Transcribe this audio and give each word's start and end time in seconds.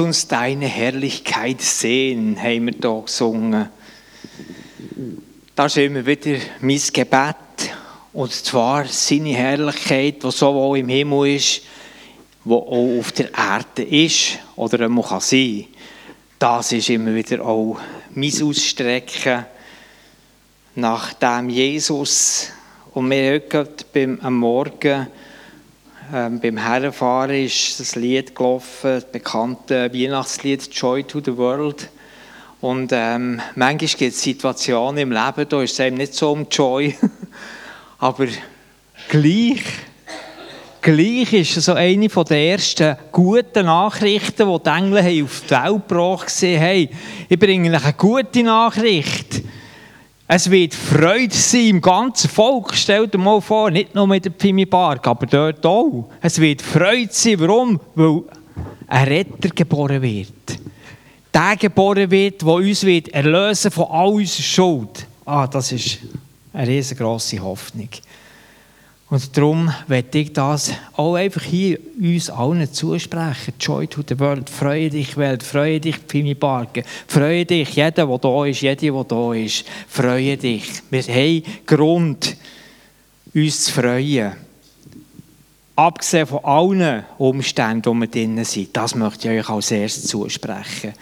uns 0.00 0.26
deine 0.26 0.66
Herrlichkeit 0.66 1.60
sehen, 1.60 2.36
haben 2.42 2.66
wir 2.66 2.72
hier 2.72 3.02
gesungen. 3.04 3.68
Das 5.54 5.76
ist 5.76 5.84
immer 5.84 6.04
wieder 6.06 6.38
mein 6.60 6.80
Gebet. 6.92 7.36
Und 8.12 8.32
zwar 8.32 8.86
seine 8.86 9.36
Herrlichkeit, 9.36 10.22
die 10.24 10.30
sowohl 10.30 10.78
im 10.78 10.88
Himmel 10.88 11.36
ist, 11.36 11.62
die 12.44 12.50
auch 12.50 12.98
auf 12.98 13.12
der 13.12 13.32
Erde 13.32 13.82
ist 13.82 14.38
oder 14.56 14.80
einmal 14.80 15.04
kann 15.04 15.20
sein 15.20 15.66
Das 16.38 16.72
ist 16.72 16.88
immer 16.88 17.14
wieder 17.14 17.44
auch 17.44 17.78
mein 18.14 18.42
Ausstrecken 18.42 19.44
nach 20.74 21.12
dem 21.12 21.50
Jesus. 21.50 22.50
Und 22.92 23.10
wir 23.10 23.34
heute 23.34 23.84
beim, 23.92 24.18
am 24.20 24.36
Morgen 24.36 25.06
ähm, 26.12 26.40
beim 26.40 26.56
Herrenfahren 26.56 27.44
ist 27.44 27.78
das 27.78 27.94
Lied 27.94 28.34
gelaufen, 28.34 28.90
das 28.90 29.10
bekannte 29.10 29.92
Weihnachtslied 29.92 30.68
Joy 30.74 31.04
to 31.04 31.20
the 31.24 31.36
World. 31.36 31.88
Und 32.60 32.90
ähm, 32.92 33.40
manchmal 33.54 33.98
gibt 33.98 34.12
es 34.12 34.22
Situationen 34.22 34.98
im 34.98 35.12
Leben, 35.12 35.48
da 35.48 35.62
ist 35.62 35.72
es 35.72 35.78
eben 35.78 35.96
nicht 35.96 36.14
so 36.14 36.32
um 36.32 36.46
Joy, 36.50 36.96
aber 37.98 38.26
gleich, 39.08 39.62
gleich 40.82 41.32
ist 41.32 41.56
es 41.56 41.64
so 41.64 41.74
eine 41.74 42.08
der 42.08 42.38
ersten 42.38 42.96
guten 43.12 43.66
Nachrichten, 43.66 44.52
die 44.52 44.62
die 44.62 44.68
Engel 44.68 45.24
auf 45.24 45.42
die 45.46 45.50
Welt 45.50 45.88
gebracht 45.88 46.28
haben. 46.28 46.58
Hey, 46.58 46.90
ich 47.28 47.38
bringe 47.38 47.74
euch 47.74 47.84
eine 47.84 47.92
gute 47.94 48.42
Nachricht. 48.42 49.42
Es 50.32 50.48
wird 50.48 50.74
Freude 50.74 51.34
sein 51.34 51.66
im 51.66 51.80
ganzen 51.80 52.30
Volk. 52.30 52.72
Stell 52.76 53.08
dir 53.08 53.18
mal 53.18 53.40
vor, 53.40 53.68
nicht 53.68 53.96
nur 53.96 54.06
mit 54.06 54.24
der 54.24 54.30
Pimi 54.30 54.64
Park, 54.64 55.04
aber 55.08 55.26
dort 55.26 55.66
auch. 55.66 56.08
Es 56.20 56.40
wird 56.40 56.62
Freude 56.62 57.08
sein. 57.10 57.40
Warum? 57.40 57.80
Weil 57.96 58.22
ein 58.86 59.08
Retter 59.08 59.48
geboren 59.48 60.00
wird. 60.00 60.60
Der 61.34 61.56
geboren 61.56 62.08
wird, 62.08 62.42
der 62.42 62.48
uns 62.48 62.84
wird 62.84 63.08
erlösen 63.08 63.72
von 63.72 63.88
all 63.90 64.10
unserer 64.10 64.42
Schuld. 64.44 65.04
Ah, 65.26 65.48
das 65.48 65.72
ist 65.72 65.98
eine 66.52 66.68
riesengroße 66.68 67.40
Hoffnung. 67.40 67.88
Und 69.10 69.36
darum 69.36 69.74
werde 69.88 70.18
ich 70.20 70.32
das 70.32 70.72
auch 70.94 71.16
einfach 71.16 71.42
hier 71.42 71.80
uns 71.98 72.30
allen 72.30 72.72
zusprechen. 72.72 73.54
Joy 73.58 73.88
to 73.88 74.02
the 74.06 74.18
world. 74.20 74.48
Freue 74.48 74.88
dich, 74.88 75.16
Welt. 75.16 75.42
Freue 75.42 75.80
dich, 75.80 76.06
Pimi 76.06 76.34
Barken. 76.34 76.84
Freue 77.08 77.44
dich, 77.44 77.70
jeder, 77.70 78.06
der 78.06 78.18
da 78.18 78.44
ist, 78.44 78.60
jede, 78.60 78.92
der 78.92 79.04
da 79.04 79.34
ist. 79.34 79.64
Freue 79.88 80.36
dich. 80.36 80.64
Wir 80.90 81.02
haben 81.02 81.42
Grund, 81.66 82.36
uns 83.34 83.64
zu 83.64 83.72
freuen. 83.72 84.32
Abgesehen 85.74 86.28
von 86.28 86.44
allen 86.44 87.04
Umständen, 87.18 87.92
die 87.92 88.00
wir 88.00 88.06
drinnen 88.06 88.44
sind. 88.44 88.76
Das 88.76 88.94
möchte 88.94 89.32
ich 89.32 89.40
euch 89.40 89.50
als 89.50 89.72
erstes 89.72 90.06
zusprechen. 90.06 90.92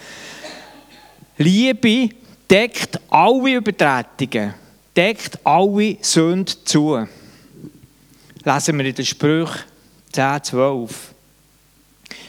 Liebe 1.37 2.09
deckt 2.49 2.99
alle 3.11 3.57
Übertretungen, 3.57 4.55
deckt 4.97 5.39
alle 5.45 5.99
Sünden 6.01 6.55
zu 6.65 7.07
lesen 8.49 8.79
wir 8.79 8.87
in 8.87 8.95
den 8.95 9.05
Sprüchen 9.05 9.61
10, 10.13 10.43
12. 10.43 11.15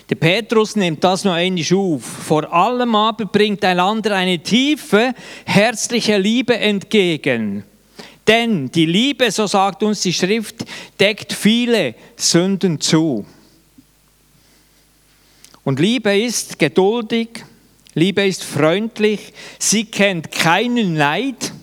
Der 0.09 0.15
Petrus 0.15 0.75
nimmt 0.75 1.03
das 1.03 1.23
noch 1.23 1.33
einmal 1.33 1.63
auf. 1.73 2.03
Vor 2.03 2.51
allem 2.51 2.95
aber 2.95 3.25
bringt 3.25 3.63
einander 3.63 4.15
eine 4.15 4.39
tiefe, 4.39 5.13
herzliche 5.45 6.17
Liebe 6.17 6.57
entgegen. 6.57 7.63
Denn 8.27 8.69
die 8.69 8.85
Liebe, 8.85 9.31
so 9.31 9.47
sagt 9.47 9.81
uns 9.81 10.01
die 10.01 10.13
Schrift, 10.13 10.65
deckt 10.99 11.31
viele 11.31 11.95
Sünden 12.15 12.81
zu. 12.81 13.25
Und 15.63 15.79
Liebe 15.79 16.19
ist 16.19 16.59
geduldig, 16.59 17.45
Liebe 17.93 18.25
ist 18.25 18.43
freundlich, 18.43 19.33
sie 19.57 19.85
kennt 19.85 20.31
keinen 20.31 20.95
Neid, 20.95 21.53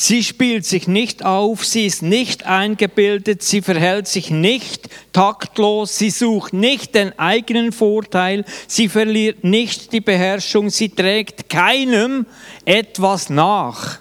Sie 0.00 0.22
spielt 0.22 0.64
sich 0.64 0.86
nicht 0.86 1.24
auf, 1.24 1.64
sie 1.64 1.84
ist 1.84 2.02
nicht 2.02 2.46
eingebildet, 2.46 3.42
sie 3.42 3.62
verhält 3.62 4.06
sich 4.06 4.30
nicht 4.30 4.88
taktlos, 5.12 5.98
sie 5.98 6.10
sucht 6.10 6.52
nicht 6.52 6.94
den 6.94 7.18
eigenen 7.18 7.72
Vorteil, 7.72 8.44
sie 8.68 8.88
verliert 8.88 9.42
nicht 9.42 9.92
die 9.92 10.00
Beherrschung, 10.00 10.70
sie 10.70 10.90
trägt 10.90 11.48
keinem 11.50 12.26
etwas 12.64 13.28
nach. 13.28 13.98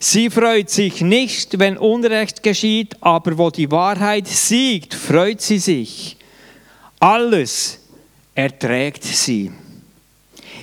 Sie 0.00 0.28
freut 0.28 0.70
sich 0.70 1.02
nicht, 1.02 1.60
wenn 1.60 1.78
Unrecht 1.78 2.42
geschieht, 2.42 2.96
aber 3.00 3.38
wo 3.38 3.50
die 3.50 3.70
Wahrheit 3.70 4.26
siegt, 4.26 4.92
freut 4.92 5.40
sie 5.40 5.60
sich. 5.60 6.16
Alles 6.98 7.78
erträgt 8.34 9.04
sie. 9.04 9.52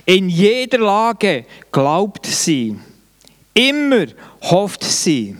In 0.04 0.28
jeder 0.28 0.80
Lage 0.80 1.46
glaubt 1.72 2.26
sie. 2.26 2.76
Immer 3.54 4.06
hofft 4.42 4.84
sie. 4.84 5.36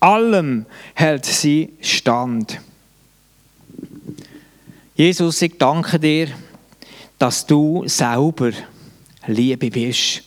Allem 0.00 0.66
hält 0.94 1.24
sie 1.24 1.72
stand. 1.80 2.60
Jesus, 4.94 5.42
ich 5.42 5.58
danke 5.58 5.98
dir, 5.98 6.28
dass 7.18 7.46
du 7.46 7.84
selber 7.86 8.52
Liebe 9.26 9.70
bist. 9.70 10.22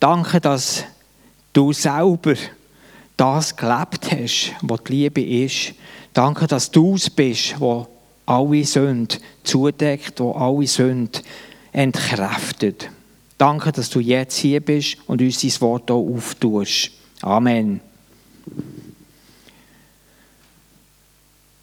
Danke, 0.00 0.40
dass 0.40 0.84
du 1.52 1.72
selber 1.72 2.34
das 3.16 3.56
gelebt 3.56 4.10
hast, 4.10 4.52
was 4.62 4.80
die 4.84 4.92
Liebe 4.92 5.22
ist. 5.22 5.74
Danke, 6.12 6.46
dass 6.46 6.70
du 6.70 6.94
es 6.94 7.08
bist, 7.08 7.60
wo 7.60 7.86
alle 8.26 8.64
Sünden 8.64 9.18
zudeckt, 9.44 10.20
wo 10.20 10.32
alle 10.32 10.66
Sünden 10.66 11.22
entkräftet. 11.72 12.90
Danke, 13.42 13.72
dass 13.72 13.90
du 13.90 13.98
jetzt 13.98 14.36
hier 14.36 14.60
bist 14.60 14.98
und 15.08 15.20
uns 15.20 15.40
dein 15.40 15.60
Wort 15.62 15.88
hier 15.88 15.96
auftust. 15.96 16.92
Amen. 17.22 17.80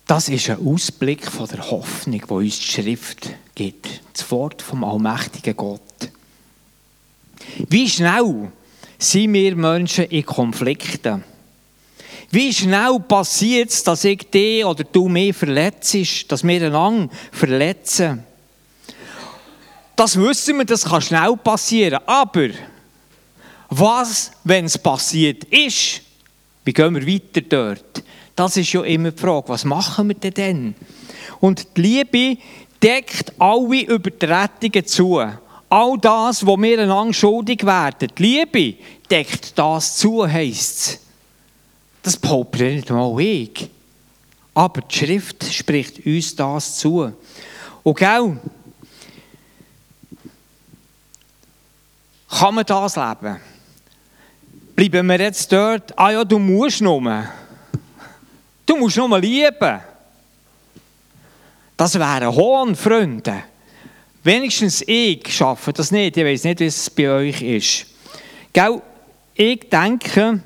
Das 0.06 0.28
ist 0.28 0.50
ein 0.50 0.68
Ausblick 0.68 1.26
von 1.26 1.48
der 1.48 1.72
Hoffnung, 1.72 2.22
wo 2.28 2.40
uns 2.40 2.60
die 2.60 2.66
Schrift 2.66 3.30
gibt. 3.56 4.02
Das 4.12 4.30
Wort 4.30 4.62
vom 4.62 4.84
allmächtigen 4.84 5.56
Gott. 5.56 5.80
Wie 7.70 7.88
schnell 7.88 8.52
sind 8.98 9.32
wir 9.32 9.56
Menschen 9.56 10.04
in 10.04 10.26
Konflikten? 10.26 11.24
Wie 12.30 12.54
schnell 12.54 13.00
passiert 13.00 13.70
es, 13.70 13.86
dass 13.86 14.04
ich 14.04 14.30
dich 14.30 14.66
oder 14.66 14.84
du 14.84 15.08
mich 15.08 15.34
verletzt, 15.34 16.30
dass 16.30 16.44
wir 16.44 16.62
einander 16.62 17.08
verletzen? 17.32 18.26
Das 20.00 20.18
wissen 20.18 20.58
wir, 20.58 20.64
das 20.64 20.86
kann 20.86 21.02
schnell 21.02 21.36
passieren. 21.36 22.00
Aber 22.06 22.48
was, 23.70 24.32
wenn 24.46 24.64
es 24.64 24.78
passiert 24.78 25.44
ist? 25.44 26.00
Wie 26.64 26.72
gehen 26.72 26.96
wir 26.96 27.06
weiter 27.06 27.42
dort? 27.42 28.02
Das 28.34 28.56
ist 28.56 28.72
ja 28.72 28.82
immer 28.84 29.12
die 29.12 29.20
Frage. 29.20 29.50
Was 29.50 29.66
machen 29.66 30.08
wir 30.08 30.16
denn 30.16 30.34
dann? 30.34 30.76
Und 31.42 31.76
die 31.76 31.82
Liebe 31.82 32.42
deckt 32.82 33.34
alle 33.40 33.82
Übertretungen 33.82 34.86
zu. 34.86 35.20
All 35.68 35.98
das, 36.00 36.46
wo 36.46 36.56
wir 36.56 36.80
einander 36.80 37.14
schuldig 37.14 37.66
werden. 37.66 38.10
Die 38.18 38.24
Liebe 38.24 38.78
deckt 39.12 39.60
das 39.60 39.98
zu, 39.98 40.26
heisst 40.26 40.80
es. 40.80 41.00
Das 42.04 42.16
behauptet 42.16 42.74
nicht 42.74 42.90
mal 42.90 43.20
ich. 43.20 43.70
Aber 44.54 44.80
die 44.80 44.96
Schrift 44.96 45.44
spricht 45.54 46.06
uns 46.06 46.38
das 46.38 46.78
zu. 46.78 47.12
Und 47.84 47.98
gell, 47.98 48.38
Kann 52.30 52.56
man 52.56 52.66
das 52.66 52.96
leben? 52.96 53.40
Bleiben 54.76 55.08
wir 55.08 55.20
jetzt 55.20 55.52
dort, 55.52 55.98
ah 55.98 56.12
ja, 56.12 56.24
du 56.24 56.40
musst 56.40 56.82
nur. 56.82 57.26
Du 58.66 58.78
musst 58.78 58.98
nur 58.98 59.20
lieben. 59.20 59.80
Das 61.76 61.96
wäre 61.98 62.34
Hohn, 62.34 62.76
Freunde. 62.76 63.44
Wenigstens 64.24 64.84
ich 64.86 65.34
schaffe 65.34 65.74
das 65.74 65.92
nicht. 65.92 66.18
Ich 66.18 66.26
weiß 66.26 66.44
nicht, 66.44 66.60
wie 66.60 66.66
es 66.66 66.90
bei 66.90 67.10
euch 67.10 67.42
ist. 67.42 67.86
Gell? 68.54 68.82
Ich 69.34 69.70
denke, 69.70 70.42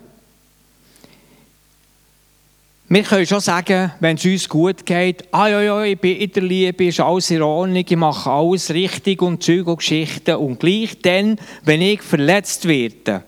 wir 2.93 3.01
können 3.01 3.25
schon 3.25 3.39
sagen, 3.39 3.91
wenn 4.01 4.17
es 4.17 4.25
uns 4.25 4.47
gut 4.47 4.85
geht, 4.85 5.23
ah 5.33 5.47
ja, 5.47 5.61
ja, 5.61 5.83
ich 5.83 5.99
bin 5.99 6.15
in 6.15 6.31
der 6.31 6.43
Liebe, 6.43 6.85
ist 6.85 6.99
alles 6.99 7.31
in 7.31 7.41
Ordnung, 7.41 7.77
ich 7.77 7.95
mache 7.95 8.29
alles 8.29 8.69
richtig 8.69 9.19
und 9.23 9.41
Zeug 9.41 9.65
und 9.65 9.77
Geschichten. 9.77 10.35
Und 10.35 10.59
gleich 10.59 11.01
dann, 11.01 11.39
wenn 11.63 11.81
ich 11.81 12.03
verletzt 12.03 12.67
werde, 12.67 13.23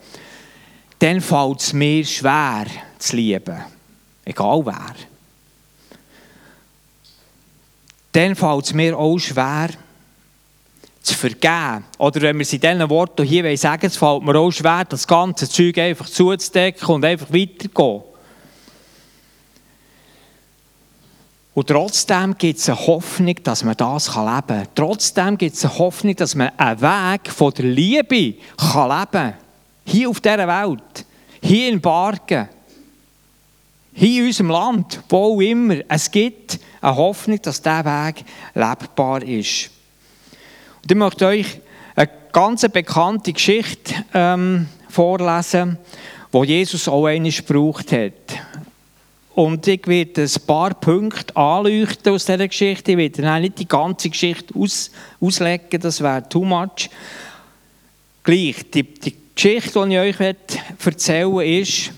dann 1.00 1.19
fällt 1.19 1.62
es 1.62 1.73
mir 1.73 2.06
schwer 2.06 2.67
zu 3.00 3.15
lieben. 3.15 3.57
Egal 4.23 4.65
wer. 4.67 4.95
Dann 8.12 8.35
fällt 8.35 8.65
es 8.65 8.73
mir 8.73 8.95
auch 8.95 9.17
schwer 9.17 9.69
zu 11.01 11.15
vergeben. 11.15 11.85
Oder 11.97 12.21
wenn 12.21 12.38
wir 12.38 12.44
es 12.44 12.53
in 12.53 12.59
diesen 12.59 12.89
Worten 12.91 13.25
hier 13.25 13.57
sagen 13.57 13.88
es 13.88 13.97
fällt 13.97 14.21
mir 14.21 14.38
auch 14.38 14.51
schwer, 14.51 14.85
das 14.85 15.07
ganze 15.07 15.50
Zeug 15.50 15.79
einfach 15.79 16.07
zuzudecken 16.07 16.88
und 16.88 17.03
einfach 17.03 17.33
weiterzugehen. 17.33 18.14
Und 21.55 21.67
trotzdem 21.67 22.37
gibt 22.37 22.59
es 22.59 22.67
eine 22.67 22.85
Hoffnung, 22.85 23.35
dass 23.41 23.63
man 23.63 23.77
das 23.77 24.13
leben 24.13 24.45
kann. 24.45 24.67
Trotzdem 24.75 25.37
gibt 25.37 25.55
es 25.55 25.63
eine 25.63 25.79
Hoffnung, 25.79 26.13
dass 26.13 26.35
man 26.35 26.51
einen 26.57 26.81
Weg 26.81 27.31
von 27.31 27.53
der 27.53 27.65
Liebe 27.65 28.33
kann 28.57 28.89
leben 28.89 29.09
kann. 29.11 29.33
Hier 29.85 30.09
auf 30.09 30.19
dieser 30.19 30.47
Welt. 30.49 31.05
Hier 31.41 31.69
in 31.69 31.79
Bargen. 31.79 32.49
Hier 33.93 34.21
in 34.21 34.27
unserem 34.27 34.49
Land. 34.49 35.01
Wo 35.07 35.35
auch 35.35 35.39
immer. 35.39 35.77
Es 35.87 36.11
gibt 36.11 36.59
eine 36.81 36.97
Hoffnung, 36.97 37.41
dass 37.41 37.61
dieser 37.61 37.85
Weg 37.85 38.25
lebbar 38.53 39.23
ist. 39.23 39.69
Und 40.83 40.91
ich 40.91 40.97
möchte 40.97 41.25
euch 41.25 41.61
eine 41.95 42.09
ganz 42.33 42.67
bekannte 42.67 43.31
Geschichte 43.31 43.95
ähm, 44.13 44.67
vorlesen, 44.89 45.77
wo 46.33 46.43
Jesus 46.43 46.89
auch 46.89 47.05
eine 47.05 47.29
gebraucht 47.29 47.93
hat. 47.93 48.11
Und 49.35 49.67
ich 49.67 49.85
werde 49.85 50.23
ein 50.23 50.47
paar 50.47 50.73
Punkte 50.73 51.35
anleuchten 51.35 52.13
aus 52.13 52.23
dieser 52.23 52.47
Geschichte. 52.47 52.93
Ich 52.93 52.97
werde 52.97 53.41
nicht 53.41 53.59
die 53.59 53.67
ganze 53.67 54.09
Geschichte 54.09 54.57
aus, 54.57 54.91
auslegen, 55.19 55.81
das 55.81 55.99
wäre 55.99 56.27
too 56.29 56.45
much. 56.45 56.89
Gleich, 58.23 58.71
die, 58.73 58.83
die 58.83 59.13
Geschichte, 59.35 59.85
die 59.85 59.93
ich 59.93 60.19
euch 60.19 60.35
erzählen 60.85 61.35
will, 61.35 61.61
ist 61.61 61.91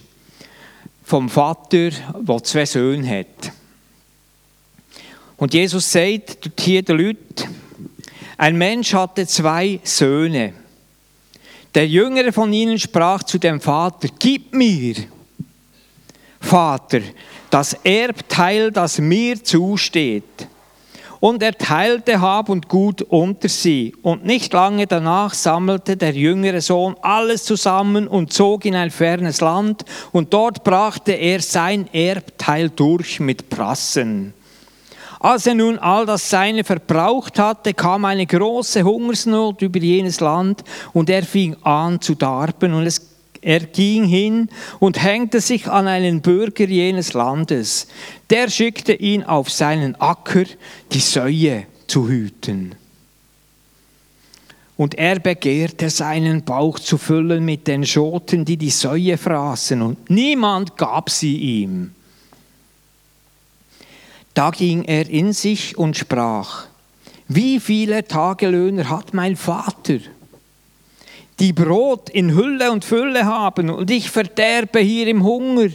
vom 1.03 1.29
Vater, 1.29 1.91
der 2.19 2.43
zwei 2.43 2.65
Söhne 2.65 3.19
hat. 3.19 3.51
Und 5.37 5.53
Jesus 5.53 5.91
sagt 5.91 6.49
hier 6.59 6.81
den 6.81 6.97
Leuten, 6.97 7.55
ein 8.39 8.57
Mensch 8.57 8.95
hatte 8.95 9.27
zwei 9.27 9.79
Söhne. 9.83 10.53
Der 11.75 11.87
jüngere 11.87 12.33
von 12.33 12.51
ihnen 12.51 12.79
sprach 12.79 13.21
zu 13.21 13.37
dem 13.37 13.61
Vater, 13.61 14.09
gib 14.17 14.55
mir, 14.55 14.95
Vater, 16.39 17.01
das 17.49 17.73
Erbteil, 17.83 18.71
das 18.71 18.99
mir 18.99 19.43
zusteht. 19.43 20.47
Und 21.19 21.41
er 21.41 21.57
teilte 21.57 22.21
Hab 22.21 22.49
und 22.49 22.67
Gut 22.69 23.01
unter 23.01 23.49
sie. 23.49 23.95
Und 24.03 24.23
nicht 24.23 24.53
lange 24.53 24.85
danach 24.85 25.33
sammelte 25.33 25.97
der 25.97 26.13
jüngere 26.13 26.61
Sohn 26.61 26.95
alles 27.01 27.43
zusammen 27.43 28.07
und 28.07 28.33
zog 28.33 28.65
in 28.65 28.75
ein 28.75 28.91
fernes 28.91 29.41
Land. 29.41 29.83
Und 30.11 30.33
dort 30.33 30.63
brachte 30.63 31.13
er 31.13 31.41
sein 31.41 31.91
Erbteil 31.91 32.69
durch 32.69 33.19
mit 33.19 33.49
Prassen. 33.49 34.33
Als 35.19 35.47
er 35.47 35.55
nun 35.55 35.79
all 35.79 36.05
das 36.05 36.29
Seine 36.29 36.63
verbraucht 36.63 37.39
hatte, 37.39 37.73
kam 37.73 38.05
eine 38.05 38.27
große 38.27 38.83
Hungersnot 38.83 39.63
über 39.63 39.79
jenes 39.79 40.19
Land 40.19 40.63
und 40.93 41.09
er 41.09 41.23
fing 41.23 41.55
an 41.63 41.99
zu 41.99 42.13
darben 42.13 42.73
und 42.73 42.85
es 42.85 43.16
er 43.41 43.61
ging 43.61 44.05
hin 44.05 44.49
und 44.79 45.01
hängte 45.01 45.41
sich 45.41 45.67
an 45.67 45.87
einen 45.87 46.21
Bürger 46.21 46.65
jenes 46.65 47.13
Landes. 47.13 47.87
Der 48.29 48.49
schickte 48.49 48.93
ihn 48.93 49.23
auf 49.23 49.49
seinen 49.49 49.95
Acker, 49.95 50.45
die 50.91 50.99
Säue 50.99 51.65
zu 51.87 52.07
hüten. 52.07 52.75
Und 54.77 54.95
er 54.95 55.19
begehrte 55.19 55.89
seinen 55.89 56.43
Bauch 56.43 56.77
zu 56.77 56.97
füllen 56.97 57.43
mit 57.43 57.67
den 57.67 57.85
Schoten, 57.85 58.45
die 58.45 58.57
die 58.57 58.69
Säue 58.69 59.17
fraßen, 59.17 59.81
und 59.81 60.09
niemand 60.09 60.77
gab 60.77 61.09
sie 61.09 61.37
ihm. 61.37 61.91
Da 64.35 64.51
ging 64.51 64.83
er 64.83 65.09
in 65.09 65.33
sich 65.33 65.75
und 65.79 65.97
sprach, 65.97 66.67
wie 67.27 67.59
viele 67.59 68.07
Tagelöhner 68.07 68.87
hat 68.87 69.15
mein 69.15 69.35
Vater? 69.35 69.97
Die 71.39 71.53
Brot 71.53 72.09
in 72.09 72.35
Hülle 72.35 72.71
und 72.71 72.83
Fülle 72.83 73.25
haben 73.25 73.69
und 73.69 73.91
ich 73.91 74.09
verderbe 74.09 74.79
hier 74.79 75.07
im 75.07 75.23
Hunger. 75.23 75.69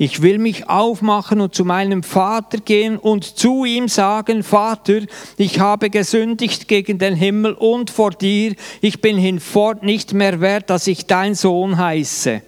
Ich 0.00 0.22
will 0.22 0.38
mich 0.38 0.68
aufmachen 0.68 1.40
und 1.40 1.54
zu 1.54 1.64
meinem 1.64 2.04
Vater 2.04 2.58
gehen 2.58 2.98
und 2.98 3.24
zu 3.24 3.64
ihm 3.64 3.88
sagen, 3.88 4.44
Vater, 4.44 5.00
ich 5.36 5.58
habe 5.58 5.90
gesündigt 5.90 6.68
gegen 6.68 6.98
den 6.98 7.16
Himmel 7.16 7.52
und 7.52 7.90
vor 7.90 8.12
dir, 8.12 8.54
ich 8.80 9.00
bin 9.00 9.18
hinfort 9.18 9.82
nicht 9.82 10.12
mehr 10.14 10.40
wert, 10.40 10.70
dass 10.70 10.86
ich 10.86 11.06
dein 11.06 11.34
Sohn 11.34 11.76
heiße. 11.78 12.42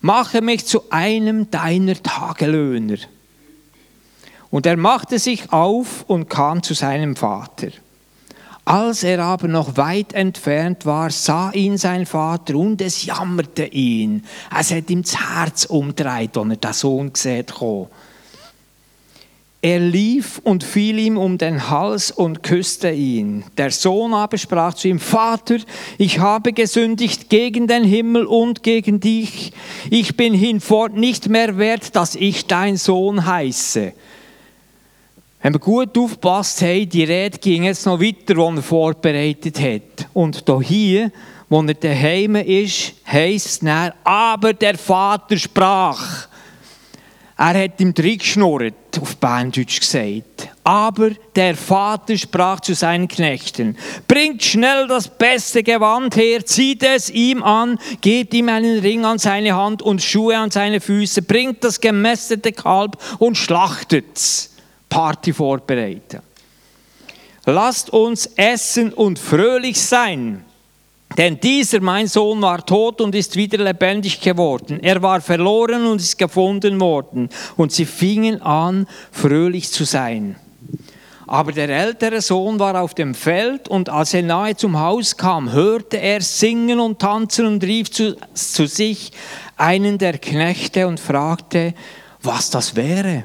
Mache 0.00 0.42
mich 0.42 0.66
zu 0.66 0.82
einem 0.90 1.50
deiner 1.50 2.00
Tagelöhner. 2.02 2.98
Und 4.50 4.66
er 4.66 4.76
machte 4.76 5.18
sich 5.18 5.52
auf 5.52 6.04
und 6.06 6.28
kam 6.28 6.62
zu 6.62 6.74
seinem 6.74 7.16
Vater. 7.16 7.68
Als 8.68 9.02
er 9.02 9.20
aber 9.20 9.48
noch 9.48 9.78
weit 9.78 10.12
entfernt 10.12 10.84
war, 10.84 11.08
sah 11.08 11.50
ihn 11.52 11.78
sein 11.78 12.04
Vater 12.04 12.54
und 12.54 12.82
es 12.82 13.02
jammerte 13.06 13.64
ihn. 13.64 14.22
Es 14.54 14.70
hat 14.70 14.90
ihm 14.90 15.00
das 15.00 15.18
Herz 15.18 15.64
umdreht, 15.64 16.36
als 16.36 16.50
er 16.50 16.56
den 16.56 16.72
Sohn 16.74 17.10
gesehen 17.10 17.46
hat. 17.48 17.88
Er 19.62 19.78
lief 19.80 20.42
und 20.44 20.64
fiel 20.64 20.98
ihm 20.98 21.16
um 21.16 21.38
den 21.38 21.70
Hals 21.70 22.10
und 22.10 22.42
küsste 22.42 22.90
ihn. 22.90 23.42
Der 23.56 23.70
Sohn 23.70 24.12
aber 24.12 24.36
sprach 24.36 24.74
zu 24.74 24.88
ihm, 24.88 24.98
Vater, 24.98 25.56
ich 25.96 26.18
habe 26.18 26.52
gesündigt 26.52 27.30
gegen 27.30 27.68
den 27.68 27.84
Himmel 27.84 28.26
und 28.26 28.62
gegen 28.62 29.00
dich. 29.00 29.54
Ich 29.88 30.14
bin 30.14 30.34
hinfort 30.34 30.92
nicht 30.94 31.30
mehr 31.30 31.56
wert, 31.56 31.96
dass 31.96 32.16
ich 32.16 32.46
dein 32.46 32.76
Sohn 32.76 33.24
heiße. 33.24 33.94
Wenn 35.40 35.54
wir 35.54 35.60
gut 35.60 35.96
aufpasst 35.96 36.62
haben, 36.62 36.88
die 36.88 37.04
Rede 37.04 37.38
ging 37.38 37.62
jetzt 37.62 37.86
noch 37.86 38.00
weiter, 38.00 38.34
die 38.34 38.56
er 38.56 38.62
vorbereitet 38.62 39.60
hat. 39.60 40.08
Und 40.12 40.44
hier, 40.62 41.12
wo 41.48 41.62
er 41.62 41.74
daheim 41.74 42.36
ist, 42.36 42.94
heisst 43.06 43.46
es 43.46 43.58
dann, 43.60 43.92
aber 44.02 44.52
der 44.52 44.76
Vater 44.76 45.36
sprach. 45.36 46.26
Er 47.36 47.62
hat 47.62 47.80
ihm 47.80 47.94
geschnurrt, 47.94 48.98
auf 49.00 49.16
Berndeutsch 49.18 49.78
gesagt. 49.78 50.48
Aber 50.64 51.10
der 51.36 51.54
Vater 51.54 52.18
sprach 52.18 52.58
zu 52.58 52.74
seinen 52.74 53.06
Knechten, 53.06 53.76
bringt 54.08 54.42
schnell 54.42 54.88
das 54.88 55.06
beste 55.06 55.62
Gewand 55.62 56.16
her, 56.16 56.44
zieht 56.44 56.82
es 56.82 57.10
ihm 57.10 57.44
an, 57.44 57.78
gebt 58.00 58.34
ihm 58.34 58.48
einen 58.48 58.80
Ring 58.80 59.04
an 59.04 59.18
seine 59.18 59.54
Hand 59.54 59.82
und 59.82 60.02
Schuhe 60.02 60.36
an 60.36 60.50
seine 60.50 60.80
Füße, 60.80 61.22
bringt 61.22 61.62
das 61.62 61.80
gemästete 61.80 62.50
Kalb 62.50 62.98
und 63.20 63.36
schlachtet's. 63.36 64.57
Party 64.88 65.32
vorbereiten. 65.32 66.20
Lasst 67.46 67.90
uns 67.90 68.26
essen 68.36 68.92
und 68.92 69.18
fröhlich 69.18 69.80
sein. 69.80 70.44
Denn 71.16 71.40
dieser, 71.40 71.80
mein 71.80 72.06
Sohn, 72.06 72.42
war 72.42 72.64
tot 72.64 73.00
und 73.00 73.14
ist 73.14 73.36
wieder 73.36 73.58
lebendig 73.58 74.20
geworden. 74.20 74.80
Er 74.82 75.00
war 75.02 75.20
verloren 75.20 75.86
und 75.86 76.00
ist 76.00 76.18
gefunden 76.18 76.78
worden. 76.80 77.30
Und 77.56 77.72
sie 77.72 77.86
fingen 77.86 78.42
an, 78.42 78.86
fröhlich 79.10 79.72
zu 79.72 79.84
sein. 79.84 80.36
Aber 81.26 81.52
der 81.52 81.68
ältere 81.68 82.22
Sohn 82.22 82.58
war 82.58 82.80
auf 82.80 82.94
dem 82.94 83.14
Feld 83.14 83.68
und 83.68 83.90
als 83.90 84.14
er 84.14 84.22
nahe 84.22 84.56
zum 84.56 84.78
Haus 84.78 85.16
kam, 85.16 85.52
hörte 85.52 85.98
er 86.00 86.22
singen 86.22 86.80
und 86.80 87.00
tanzen 87.00 87.46
und 87.46 87.62
rief 87.64 87.90
zu, 87.90 88.16
zu 88.32 88.66
sich 88.66 89.12
einen 89.58 89.98
der 89.98 90.16
Knechte 90.16 90.86
und 90.86 90.98
fragte, 90.98 91.74
was 92.22 92.48
das 92.48 92.76
wäre. 92.76 93.24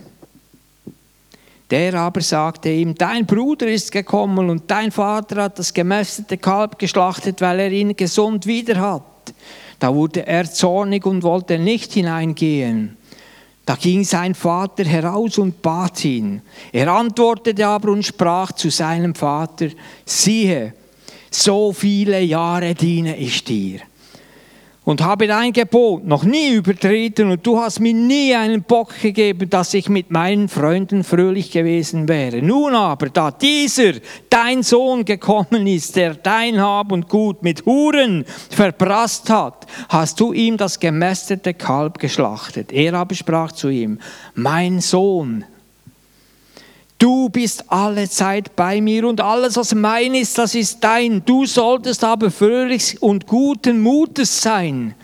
Der 1.74 1.96
aber 1.96 2.22
sagte 2.22 2.70
ihm, 2.70 2.94
dein 2.94 3.26
Bruder 3.26 3.66
ist 3.66 3.92
gekommen 3.92 4.52
und 4.52 4.70
dein 4.70 4.92
Vater 4.92 5.42
hat 5.42 5.58
das 5.58 5.74
gemästete 5.74 6.38
Kalb 6.38 6.78
geschlachtet, 6.78 7.42
weil 7.42 7.62
er 7.62 7.72
ihn 7.72 7.96
gesund 7.96 8.46
wieder 8.46 8.80
hat. 8.80 9.34
Da 9.80 9.92
wurde 9.92 10.28
er 10.28 10.44
zornig 10.44 11.04
und 11.04 11.24
wollte 11.24 11.58
nicht 11.58 11.94
hineingehen. 11.94 12.96
Da 13.66 13.74
ging 13.74 14.04
sein 14.04 14.36
Vater 14.36 14.84
heraus 14.84 15.40
und 15.40 15.64
bat 15.64 16.06
ihn. 16.06 16.44
Er 16.72 16.90
antwortete 16.90 17.66
aber 17.66 17.90
und 17.90 18.06
sprach 18.06 18.52
zu 18.52 18.70
seinem 18.70 19.16
Vater, 19.16 19.70
siehe, 20.06 20.76
so 21.32 21.74
viele 21.74 22.22
Jahre 22.22 22.76
diene 22.76 23.18
ich 23.18 23.44
dir 23.44 23.80
und 24.86 25.02
habe 25.02 25.28
dein 25.28 25.54
Gebot 25.54 26.06
noch 26.06 26.24
nie 26.24 26.54
übertreten 26.54 27.32
und 27.32 27.46
du 27.46 27.60
hast 27.60 27.80
mir 27.80 27.94
nie 27.94 28.36
einen 28.36 28.64
Bock 28.64 28.94
gegeben, 29.02 29.50
dass 29.50 29.74
ich 29.74 29.90
mit 29.90 30.12
meinen 30.12 30.50
Freunden 30.50 31.04
fröhlich 31.04 31.52
gewesen 31.52 32.08
wäre. 32.08 32.42
Nun 32.42 32.76
aber, 32.76 33.10
da 33.10 33.32
dieser, 33.32 33.94
dein 34.30 34.64
Sohn 34.64 35.06
gekommen 35.06 35.68
ist, 35.68 35.96
der 35.96 36.16
dein 36.16 36.60
Hab 36.60 36.92
und 36.92 37.08
Gut 37.08 37.44
mit 37.44 37.66
Huren 37.66 38.26
verprasst 38.50 39.30
hat, 39.30 39.66
hast 39.90 40.20
du 40.20 40.34
ihm 40.34 40.58
das 40.58 40.80
gemästete 40.80 41.54
Kalb 41.54 42.00
geschlachtet. 42.00 42.72
Er 42.72 42.94
aber 42.96 43.16
sprach 43.16 43.52
zu 43.52 43.70
ihm, 43.70 44.00
mein 44.36 44.82
Sohn, 44.82 45.46
Du 47.04 47.28
bist 47.28 47.70
alle 47.70 48.10
Zeit 48.10 48.56
bei 48.56 48.80
mir 48.80 49.06
und 49.06 49.20
alles, 49.20 49.58
was 49.58 49.76
mein 49.76 50.16
ist, 50.16 50.38
das 50.38 50.56
ist 50.56 50.82
dein. 50.82 51.26
Du 51.26 51.46
solltest 51.46 52.02
aber 52.02 52.32
fröhlich 52.32 53.02
und 53.02 53.28
guten 53.28 53.82
Mutes 53.82 54.42
sein. 54.42 54.96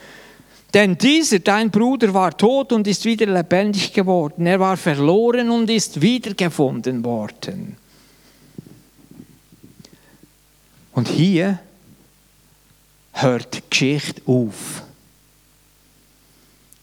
Denn 0.73 0.97
dieser, 0.97 1.39
dein 1.39 1.69
Bruder, 1.69 2.13
war 2.13 2.37
tot 2.37 2.71
und 2.71 2.87
ist 2.87 3.03
wieder 3.03 3.25
lebendig 3.25 3.91
geworden. 3.91 4.45
Er 4.45 4.61
war 4.61 4.77
verloren 4.77 5.49
und 5.49 5.69
ist 5.69 5.99
wiedergefunden 5.99 7.03
worden. 7.03 7.75
Und 10.93 11.09
hier 11.09 11.59
hört 13.11 13.57
die 13.57 13.63
Geschichte 13.69 14.21
auf. 14.25 14.83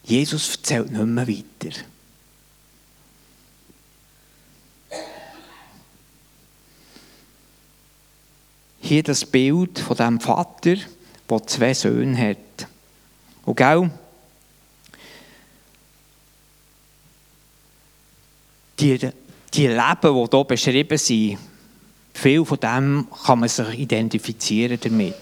Jesus 0.05 0.57
erzählt 0.57 0.93
nicht 0.93 1.07
mehr 1.07 1.27
weiter. 1.27 1.75
Hier 8.87 9.03
das 9.03 9.25
Bild 9.25 9.79
von 9.79 9.97
dem 9.97 10.21
Vater, 10.21 10.77
der 11.31 11.47
zwei 11.47 11.75
Söhne 11.75 12.31
hat. 12.31 12.69
Und 13.45 13.57
gell, 13.57 13.91
die, 18.79 18.99
die 19.55 19.67
Leben, 19.67 19.81
die 20.03 20.31
hier 20.31 20.45
beschrieben 20.45 20.99
sind, 20.99 21.39
viel 22.15 22.45
von 22.45 22.59
dem 22.59 23.07
kann 23.25 23.41
man 23.41 23.49
sich 23.49 23.79
identifizieren 23.79 24.79
damit. 24.81 25.15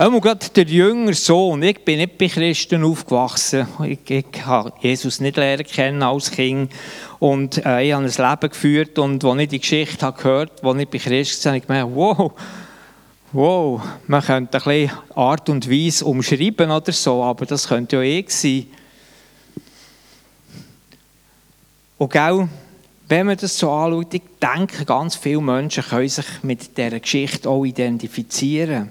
Einmal 0.00 0.22
gerade 0.22 0.48
der 0.56 0.64
jüngere 0.64 1.12
Sohn. 1.12 1.62
Ich 1.62 1.84
bin 1.84 1.98
nicht 1.98 2.16
bei 2.16 2.28
Christen 2.28 2.84
aufgewachsen. 2.84 3.68
Ich, 3.84 3.98
ich 4.08 4.46
habe 4.46 4.72
Jesus 4.80 5.20
nicht 5.20 5.36
lernen 5.36 5.66
kennen 5.66 6.02
als 6.02 6.30
Kind. 6.30 6.72
Und 7.18 7.58
äh, 7.66 7.82
ich 7.82 7.92
habe 7.92 8.04
ein 8.04 8.10
Leben 8.10 8.50
geführt. 8.50 8.98
Und 8.98 9.22
als 9.22 9.40
ich 9.42 9.48
die 9.48 9.60
Geschichte 9.60 10.06
habe 10.06 10.16
gehört 10.16 10.62
habe, 10.62 10.70
als 10.70 10.80
ich 10.80 10.88
bei 10.88 10.98
Christen 10.98 11.44
war, 11.44 11.50
habe 11.52 11.58
ich 11.58 11.66
gemerkt, 11.66 11.90
wow, 11.94 12.32
wow, 13.32 13.80
man 14.06 14.22
könnte 14.22 14.58
ein 14.58 14.64
bisschen 14.64 14.98
Art 15.14 15.48
und 15.48 15.70
Weise 15.70 16.04
umschreiben 16.04 16.70
oder 16.70 16.92
so, 16.92 17.22
aber 17.22 17.46
das 17.46 17.68
könnte 17.68 17.96
ja 17.96 18.02
eh 18.02 18.24
sein. 18.28 18.66
Und 21.98 22.12
gell, 22.12 22.48
wenn 23.08 23.26
man 23.26 23.36
das 23.36 23.58
so 23.58 23.70
anschaut, 23.70 24.14
ich 24.14 24.22
denke, 24.40 24.84
ganz 24.84 25.16
viele 25.16 25.40
Menschen 25.40 25.84
können 25.84 26.08
sich 26.08 26.26
mit 26.42 26.76
dieser 26.76 27.00
Geschichte 27.00 27.48
auch 27.48 27.64
identifizieren. 27.64 28.90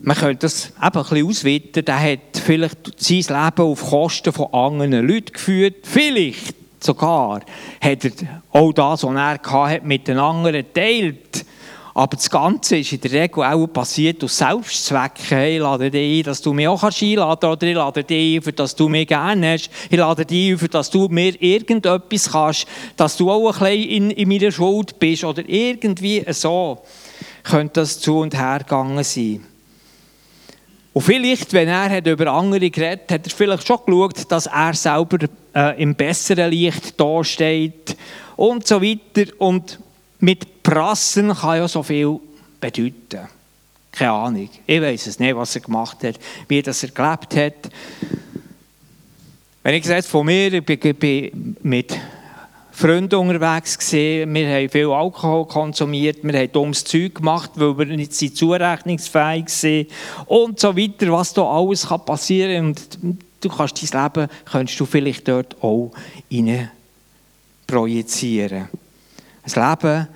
Man 0.00 0.16
könnte 0.16 0.46
das 0.46 0.66
eben 0.66 0.76
ein 0.80 0.92
bisschen 0.92 1.28
ausweiten. 1.28 1.84
Der 1.84 2.00
hat 2.00 2.20
vielleicht 2.44 3.02
sein 3.02 3.16
Leben 3.16 3.62
auf 3.66 3.90
Kosten 3.90 4.32
von 4.32 4.54
anderen 4.54 5.06
Leuten 5.06 5.32
geführt. 5.32 5.78
Vielleicht 5.82 6.54
sogar 6.78 7.40
hat 7.80 8.04
er 8.04 8.12
auch 8.52 8.72
das, 8.72 9.02
was 9.02 9.14
er 9.14 9.40
hatte, 9.42 9.84
mit 9.84 10.06
den 10.06 10.18
anderen 10.18 10.64
geteilt. 10.64 11.44
Aber 11.96 12.14
das 12.14 12.28
Ganze 12.28 12.76
ist 12.76 12.92
in 12.92 13.00
der 13.00 13.10
Regel 13.10 13.42
auch 13.42 13.66
passiert 13.68 14.22
aus 14.22 14.36
Selbstzwecken. 14.36 15.24
Hey, 15.30 15.56
ich 15.56 15.62
lade 15.62 15.90
dich 15.90 16.18
ein, 16.18 16.24
dass 16.24 16.42
du 16.42 16.52
mich 16.52 16.68
auch 16.68 16.82
einladen 16.82 17.40
kannst. 17.40 17.42
Oder 17.42 17.66
ich 17.66 17.74
lade 17.74 18.04
dich 18.04 18.36
ein, 18.36 18.42
für 18.42 18.52
dass 18.52 18.76
du 18.76 18.90
mich 18.90 19.08
gerne 19.08 19.52
hast. 19.54 19.70
Ich 19.88 19.96
lade 19.96 20.26
dich 20.26 20.52
ein, 20.52 20.58
für 20.58 20.68
dass 20.68 20.90
du 20.90 21.08
mir 21.08 21.40
irgendetwas 21.40 22.30
kannst. 22.30 22.66
Dass 22.98 23.16
du 23.16 23.30
auch 23.30 23.50
ein 23.50 23.58
bisschen 23.60 23.88
in, 23.88 24.10
in 24.10 24.28
meiner 24.28 24.52
Schuld 24.52 24.98
bist. 24.98 25.24
Oder 25.24 25.48
irgendwie 25.48 26.22
so 26.34 26.82
könnte 27.44 27.80
das 27.80 27.98
zu 27.98 28.18
und 28.18 28.36
her 28.36 28.58
gegangen 28.58 29.02
sein. 29.02 29.46
Und 30.92 31.00
vielleicht, 31.00 31.54
wenn 31.54 31.68
er 31.68 31.88
hat 31.88 32.06
über 32.06 32.26
andere 32.26 32.70
geredet 32.70 33.10
hat, 33.10 33.20
hat 33.20 33.26
er 33.26 33.32
vielleicht 33.34 33.66
schon 33.66 33.78
geschaut, 33.86 34.30
dass 34.30 34.44
er 34.44 34.74
selber 34.74 35.26
äh, 35.54 35.82
im 35.82 35.94
besseren 35.94 36.50
Licht 36.50 37.00
dasteht 37.00 37.96
und 38.36 38.66
so 38.66 38.82
weiter. 38.82 39.32
Und 39.38 39.78
mit 40.20 40.62
Prassen 40.62 41.34
kann 41.34 41.58
ja 41.58 41.68
so 41.68 41.82
viel 41.82 42.18
bedeuten. 42.60 43.28
Keine 43.92 44.12
Ahnung. 44.12 44.48
Ich 44.66 44.80
weiß 44.80 45.06
es 45.06 45.18
nicht, 45.18 45.36
was 45.36 45.54
er 45.54 45.62
gemacht 45.62 46.04
hat, 46.04 46.18
wie 46.48 46.60
das 46.60 46.82
er 46.82 46.90
gelebt 46.90 47.36
hat. 47.36 47.72
Wenn 49.62 49.74
ich 49.74 49.82
gesagt 49.82 50.06
von 50.06 50.26
mir, 50.26 50.52
ich 50.52 50.64
bin 50.64 51.56
mit 51.62 51.98
Freunden 52.72 53.14
unterwegs 53.14 53.78
gesehen, 53.78 54.34
wir 54.34 54.48
haben 54.48 54.68
viel 54.68 54.90
Alkohol 54.90 55.46
konsumiert, 55.46 56.18
wir 56.22 56.38
haben 56.38 56.52
dummes 56.52 56.84
Zeug 56.84 57.14
gemacht, 57.14 57.52
weil 57.54 57.78
wir 57.78 57.86
nicht 57.86 58.12
zurechnungsfähig 58.12 59.48
sind 59.48 59.90
und 60.26 60.60
so 60.60 60.76
weiter, 60.76 61.10
was 61.10 61.32
da 61.32 61.42
alles 61.42 61.86
passieren 62.04 62.74
kann. 62.74 63.18
Du 63.40 63.48
kannst 63.48 63.94
dein 63.94 64.02
Leben, 64.04 64.28
kannst 64.44 64.78
du 64.78 64.84
vielleicht 64.84 65.26
dort 65.26 65.56
auch 65.62 65.90
rein 66.30 66.70
projizieren. 67.66 68.68
Ein 69.46 69.70
Leben, 69.70 70.08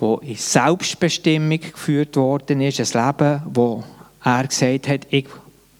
das 0.00 0.18
in 0.22 0.36
Selbstbestimmung 0.36 1.60
geführt 1.60 2.16
worden 2.16 2.60
ist, 2.60 2.80
ein 2.80 3.06
Leben, 3.06 3.42
wo 3.46 3.84
er 4.24 4.46
gesagt 4.46 4.88
hat, 4.88 5.06
ich 5.10 5.26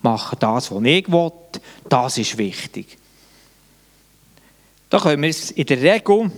mache 0.02 0.36
das, 0.36 0.70
was 0.70 0.82
ich 0.84 1.10
will, 1.10 1.32
das 1.88 2.18
ist 2.18 2.38
wichtig. 2.38 2.98
Da 4.90 4.98
können 4.98 5.22
wir 5.22 5.34
in 5.56 5.66
der 5.66 5.82
Regel 5.82 6.30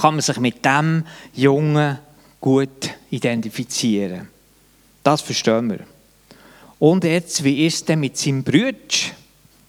kann 0.00 0.14
man 0.14 0.20
sich 0.20 0.38
mit 0.38 0.64
dem 0.64 1.04
Jungen 1.34 1.98
gut 2.40 2.90
identifizieren. 3.10 4.28
Das 5.02 5.20
verstehen 5.20 5.70
wir. 5.70 5.80
Und 6.78 7.04
jetzt, 7.04 7.44
wie 7.44 7.66
ist 7.66 7.74
es 7.74 7.84
denn 7.84 8.00
mit 8.00 8.16
seinem 8.16 8.42
Bruder? 8.42 8.74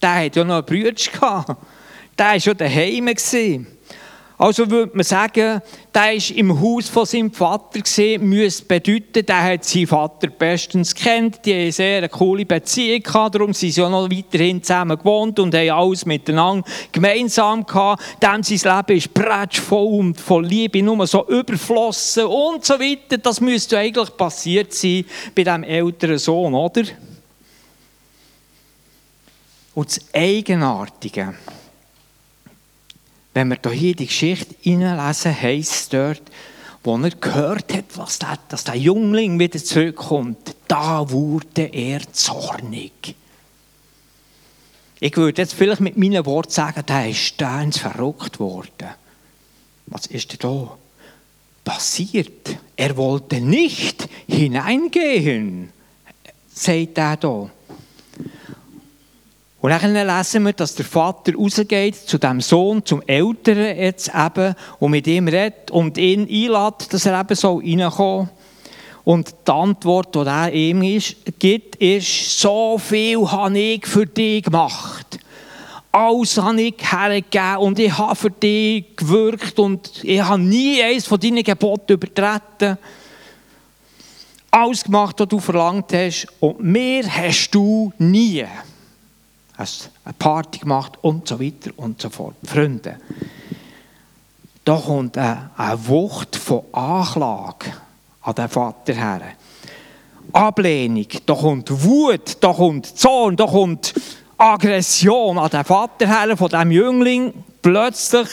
Der 0.00 0.24
hat 0.24 0.36
ja 0.36 0.44
noch 0.44 0.56
einen 0.56 0.64
Bruder 0.64 0.92
gehabt. 0.92 1.62
Der 2.18 2.26
war 2.26 2.40
schon 2.40 2.56
daheim. 2.56 3.08
Also 4.42 4.68
würde 4.68 4.90
man 4.96 5.04
sagen, 5.04 5.62
der 5.94 6.02
war 6.02 6.36
im 6.36 6.60
Haus 6.60 6.88
von 6.88 7.06
seinem 7.06 7.30
Vater 7.30 7.78
gesehen, 7.78 8.28
müsste 8.28 8.64
bedeuten, 8.64 9.24
der 9.24 9.40
hat 9.40 9.64
seinen 9.64 9.86
Vater 9.86 10.26
bestens 10.30 10.92
kennt, 10.92 11.46
die 11.46 11.52
haben 11.52 11.60
eine 11.60 11.70
sehr 11.70 12.08
coole 12.08 12.44
Beziehung 12.44 13.04
gehabt, 13.04 13.36
darum 13.36 13.54
sind 13.54 13.70
sie 13.70 13.80
ja 13.80 13.88
noch 13.88 14.10
weiterhin 14.10 14.60
zusammen 14.60 14.98
gewohnt 14.98 15.38
und 15.38 15.54
haben 15.54 15.70
alles 15.70 16.04
miteinander 16.06 16.68
gemeinsam 16.90 17.64
gehabt. 17.64 18.02
Dann 18.18 18.42
sein 18.42 18.58
Leben 18.78 18.98
ist 18.98 19.14
prätschvoll 19.14 20.00
und 20.00 20.20
voll 20.20 20.44
Liebe, 20.44 20.82
nur 20.82 21.06
so 21.06 21.24
überflossen 21.28 22.24
und 22.24 22.64
so 22.64 22.80
weiter. 22.80 23.18
Das 23.18 23.40
müsste 23.40 23.78
eigentlich 23.78 24.16
passiert 24.16 24.74
sein 24.74 25.04
bei 25.36 25.44
diesem 25.44 25.62
älteren 25.62 26.18
Sohn, 26.18 26.52
oder? 26.52 26.82
Und 29.72 29.86
das 29.86 30.00
Eigenartige, 30.12 31.32
wenn 33.34 33.48
wir 33.48 33.70
hier 33.70 33.94
die 33.94 34.06
Geschichte 34.06 34.54
hineinlesen, 34.60 35.40
heisst 35.40 35.72
es 35.72 35.88
dort, 35.88 36.22
wo 36.84 36.96
er 36.98 37.10
gehört 37.10 37.72
hat, 37.72 37.84
was 37.96 38.18
der, 38.18 38.38
dass 38.48 38.64
der 38.64 38.76
Jüngling 38.76 39.38
wieder 39.38 39.62
zurückkommt, 39.62 40.54
da 40.68 41.08
wurde 41.10 41.62
er 41.62 42.00
zornig. 42.12 43.14
Ich 45.00 45.16
würde 45.16 45.42
jetzt 45.42 45.54
vielleicht 45.54 45.80
mit 45.80 45.96
meinen 45.96 46.24
Worten 46.26 46.52
sagen, 46.52 46.84
der 46.86 47.08
ist 47.08 47.18
steins 47.18 47.78
verrückt 47.78 48.38
worden. 48.38 48.90
Was 49.86 50.06
ist 50.06 50.32
denn 50.32 50.38
da 50.40 50.76
passiert? 51.64 52.56
Er 52.76 52.96
wollte 52.96 53.40
nicht 53.40 54.08
hineingehen, 54.28 55.70
sagt 56.52 56.98
er 56.98 57.16
da. 57.16 57.50
Und 59.62 59.70
dann 59.70 59.94
lesen 59.94 60.44
wir, 60.44 60.52
dass 60.54 60.74
der 60.74 60.84
Vater 60.84 61.36
rausgeht 61.36 61.94
zu 61.94 62.18
dem 62.18 62.40
Sohn, 62.40 62.84
zum 62.84 63.00
Älteren 63.06 63.78
jetzt 63.78 64.10
eben, 64.12 64.56
und 64.80 64.90
mit 64.90 65.06
ihm 65.06 65.28
redet 65.28 65.70
und 65.70 65.96
ihn 65.98 66.22
einlädt, 66.22 66.92
dass 66.92 67.06
er 67.06 67.20
eben 67.20 67.36
so 67.36 67.58
reinkommt. 67.58 68.30
Und 69.04 69.32
die 69.46 69.52
Antwort, 69.52 70.16
die 70.16 70.18
er 70.18 70.52
ihm 70.52 70.82
ist, 70.82 71.14
gibt, 71.38 71.76
ist, 71.76 72.40
so 72.40 72.76
viel 72.76 73.18
habe 73.30 73.56
ich 73.56 73.86
für 73.86 74.04
dich 74.04 74.42
gemacht. 74.42 75.20
Alles 75.92 76.38
habe 76.38 76.60
ich 76.60 76.74
hergegeben 76.80 77.58
und 77.58 77.78
ich 77.78 77.96
habe 77.96 78.16
für 78.16 78.30
dich 78.30 78.96
gewirkt 78.96 79.60
und 79.60 80.02
ich 80.02 80.20
habe 80.20 80.42
nie 80.42 80.82
eines 80.82 81.06
von 81.06 81.20
deinen 81.20 81.44
Geboten 81.44 81.92
übertreten. 81.92 82.78
Alles 84.50 84.82
gemacht, 84.82 85.20
was 85.20 85.28
du 85.28 85.38
verlangt 85.38 85.92
hast 85.92 86.26
und 86.40 86.60
mir 86.64 87.04
hast 87.06 87.52
du 87.52 87.92
nie 87.98 88.44
eine 90.04 90.14
Party 90.18 90.58
gemacht 90.58 90.98
und 91.02 91.26
so 91.28 91.40
weiter 91.40 91.70
und 91.76 92.00
so 92.00 92.10
fort. 92.10 92.34
Freunde, 92.44 92.98
da 94.64 94.76
kommt 94.76 95.18
eine, 95.18 95.50
Wucht 95.86 96.36
von 96.36 96.62
Anklage 96.72 97.72
an 98.22 98.34
den 98.34 98.48
Vater 98.48 98.94
her. 98.94 99.20
Ablehnung, 100.32 101.06
da 101.26 101.34
kommt 101.34 101.70
Wut, 101.84 102.36
da 102.40 102.52
kommt 102.52 102.86
Zorn, 102.86 103.36
da 103.36 103.46
kommt 103.46 103.92
Aggression 104.38 105.38
an 105.38 105.50
den 105.50 105.64
Vater 105.64 106.06
her 106.06 106.36
von 106.36 106.48
dem 106.48 106.70
Jüngling. 106.70 107.34
Plötzlich 107.60 108.28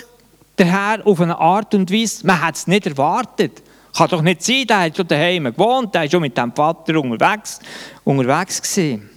der 0.57 0.65
Herr 0.67 1.05
auf 1.05 1.19
eine 1.21 1.38
Art 1.38 1.74
und 1.74 1.91
Weise, 1.91 2.25
man 2.25 2.41
hat 2.41 2.55
es 2.55 2.67
nicht 2.67 2.86
erwartet. 2.86 3.62
Kann 3.95 4.09
doch 4.09 4.21
nicht 4.21 4.43
sein, 4.43 4.67
der 4.67 4.81
hat 4.81 4.98
schon 4.98 5.07
daheim 5.07 5.45
gewohnt, 5.45 5.93
der 5.93 6.01
war 6.01 6.09
schon 6.09 6.21
mit 6.21 6.38
dem 6.38 6.53
Vater 6.53 7.00
unterwegs, 7.00 7.59
unterwegs 8.03 8.62
gewesen. 8.62 9.09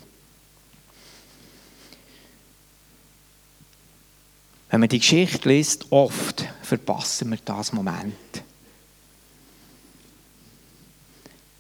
Wenn 4.73 4.81
man 4.81 4.89
die 4.89 5.01
Geschichte 5.01 5.51
liest, 5.51 5.93
oft 5.93 6.47
verpassen 6.63 7.29
wir 7.29 7.39
das 7.45 7.75
Moment. 7.75 8.15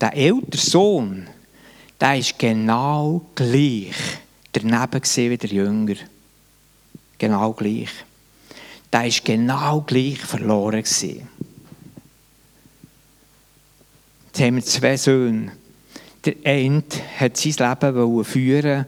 Der 0.01 0.17
ältere 0.17 0.57
Sohn, 0.57 1.29
der 2.01 2.17
ist 2.17 2.39
genau 2.39 3.27
gleich 3.35 3.95
daneben 4.53 5.03
wie 5.03 5.37
der 5.37 5.51
Jünger. 5.51 5.97
Genau 7.19 7.53
gleich. 7.53 7.91
Der 8.91 9.07
ist 9.07 9.27
genau 9.27 9.83
gleich 9.83 10.19
verloren 10.19 10.83
gewesen. 10.83 11.29
Jetzt 14.29 14.41
haben 14.41 14.57
wir 14.57 14.65
zwei 14.65 14.97
Söhne. 14.97 15.53
Der 16.25 16.37
eine 16.45 16.83
hat 17.19 17.37
sein 17.37 17.53
Leben 17.59 18.25
führen 18.25 18.87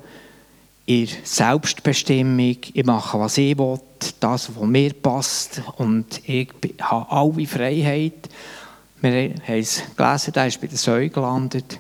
in 0.87 1.09
Selbstbestimmung. 1.25 2.57
Ich 2.73 2.85
mache, 2.85 3.19
was 3.19 3.39
ich 3.39 3.57
will 3.57 3.81
das, 4.21 4.55
was 4.55 4.65
mir 4.65 4.93
passt 4.93 5.63
und 5.77 6.29
ich 6.29 6.53
habe 6.81 7.11
alle 7.11 7.47
Freiheit. 7.47 8.29
Wir 9.01 9.35
haben 9.35 9.61
es 9.61 9.83
gelesen, 9.97 10.33
der 10.33 10.47
ist 10.47 10.61
bei 10.61 10.67
der 10.67 10.79
Säue 10.79 11.11
gelandet. 11.11 11.79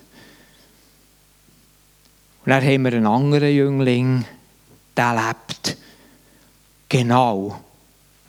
Und 2.44 2.50
dann 2.50 2.62
haben 2.62 2.82
wir 2.84 2.92
einen 2.92 3.06
anderen 3.06 3.54
Jüngling, 3.54 4.24
der 4.96 5.14
lebt 5.14 5.76
genau 6.88 7.60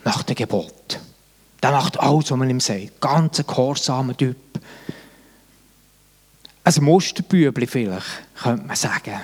nach 0.03 0.23
dem 0.23 0.35
Gebot. 0.35 0.99
Der 1.61 1.71
macht 1.71 1.99
alles, 1.99 2.31
was 2.31 2.37
man 2.37 2.49
ihm 2.49 2.59
sagt. 2.59 3.01
Ganz 3.01 3.39
ein 3.39 3.47
gehorsamer 3.47 4.15
Typ. 4.15 4.37
Ein 6.63 6.83
Musterbübli 6.83 7.67
vielleicht, 7.67 8.05
könnte 8.41 8.65
man 8.65 8.75
sagen. 8.75 9.19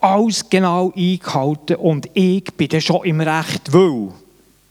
Alles 0.00 0.48
genau 0.48 0.92
eingehalten 0.96 1.76
und 1.76 2.08
ich 2.14 2.44
bin 2.56 2.68
dann 2.68 2.80
schon 2.80 3.04
im 3.04 3.20
Recht, 3.20 3.72
weil 3.72 4.12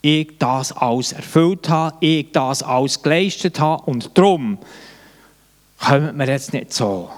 ich 0.01 0.37
das 0.37 0.71
alles 0.71 1.13
erfüllt 1.13 1.69
habe, 1.69 1.97
ich 1.99 2.31
das 2.31 2.63
alles 2.63 3.01
geleistet 3.01 3.59
habe 3.59 3.83
und 3.83 4.17
darum 4.17 4.57
kommen 5.79 6.17
wir 6.17 6.27
jetzt 6.27 6.53
nicht 6.53 6.73
so. 6.73 7.09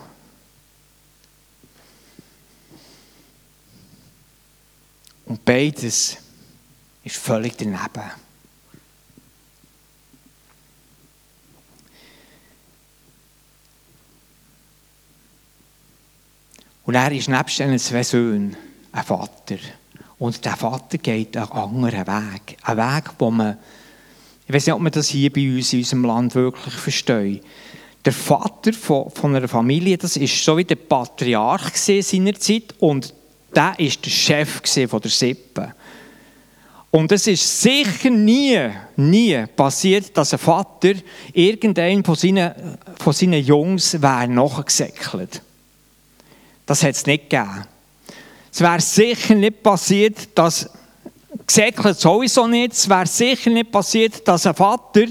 Und 5.26 5.44
beides 5.44 6.18
ist 7.04 7.18
völlig 7.18 7.58
daneben. 7.58 8.12
Und 16.88 16.96
er 16.96 17.12
ist 17.12 17.28
nebst 17.28 17.60
diesen 17.60 17.78
zwei 17.80 18.02
Söhnen 18.02 18.56
ein 18.94 19.04
Vater. 19.04 19.58
Und 20.20 20.46
der 20.46 20.56
Vater 20.56 20.98
geht 20.98 21.36
einen 21.36 21.52
anderen 21.52 22.08
Weg. 22.08 22.58
Ein 22.64 22.78
Weg, 22.78 23.12
wo 23.20 23.30
man, 23.30 23.58
ich 24.48 24.54
weiß 24.54 24.68
nicht, 24.68 24.74
ob 24.74 24.80
man 24.80 24.94
das 24.94 25.10
hier 25.10 25.32
bei 25.32 25.54
uns 25.54 25.74
in 25.74 25.80
unserem 25.80 26.06
Land 26.06 26.34
wirklich 26.34 26.74
versteht. 26.74 27.44
Der 28.06 28.14
Vater 28.14 28.72
von, 28.72 29.12
von 29.12 29.36
einer 29.36 29.50
Familie, 29.50 29.98
das 29.98 30.16
ist 30.16 30.42
so 30.42 30.56
wie 30.56 30.64
der 30.64 30.78
Patriarch 30.78 31.76
seiner 31.76 32.34
Zeit 32.36 32.74
und 32.80 33.14
der 33.54 33.78
ist 33.78 34.06
der 34.06 34.10
Chef 34.10 34.62
von 34.90 35.02
der 35.02 35.12
Sippe. 35.12 35.74
Und 36.90 37.12
es 37.12 37.28
ist 37.28 37.62
sicher 37.62 38.12
nie, 38.12 38.62
nie 38.96 39.46
passiert, 39.58 40.16
dass 40.16 40.32
ein 40.32 40.40
Vater 40.40 40.94
irgendeinen 41.34 42.06
von 42.06 42.16
seinen, 42.16 42.78
von 42.98 43.12
seinen 43.12 43.44
Jungs 43.44 44.02
wäre 44.02 44.30
nachgesäckelt. 44.30 45.42
Das 46.68 46.84
hat 46.84 46.92
es 46.92 47.06
nicht 47.08 47.30
gegeben. 47.30 47.66
Es 48.52 48.62
wäre 48.62 48.82
sicher 48.82 49.34
nicht 49.34 49.64
passiert, 49.64 50.16
dass, 50.36 50.70
gesäckelt 51.48 51.98
sowieso 52.00 52.46
nicht, 52.46 52.74
es 52.74 52.90
wäre 52.90 53.08
sicher 53.08 53.50
nicht 53.50 53.72
passiert, 53.72 54.28
dass 54.28 54.46
ein 54.46 54.54
Vater 54.54 55.06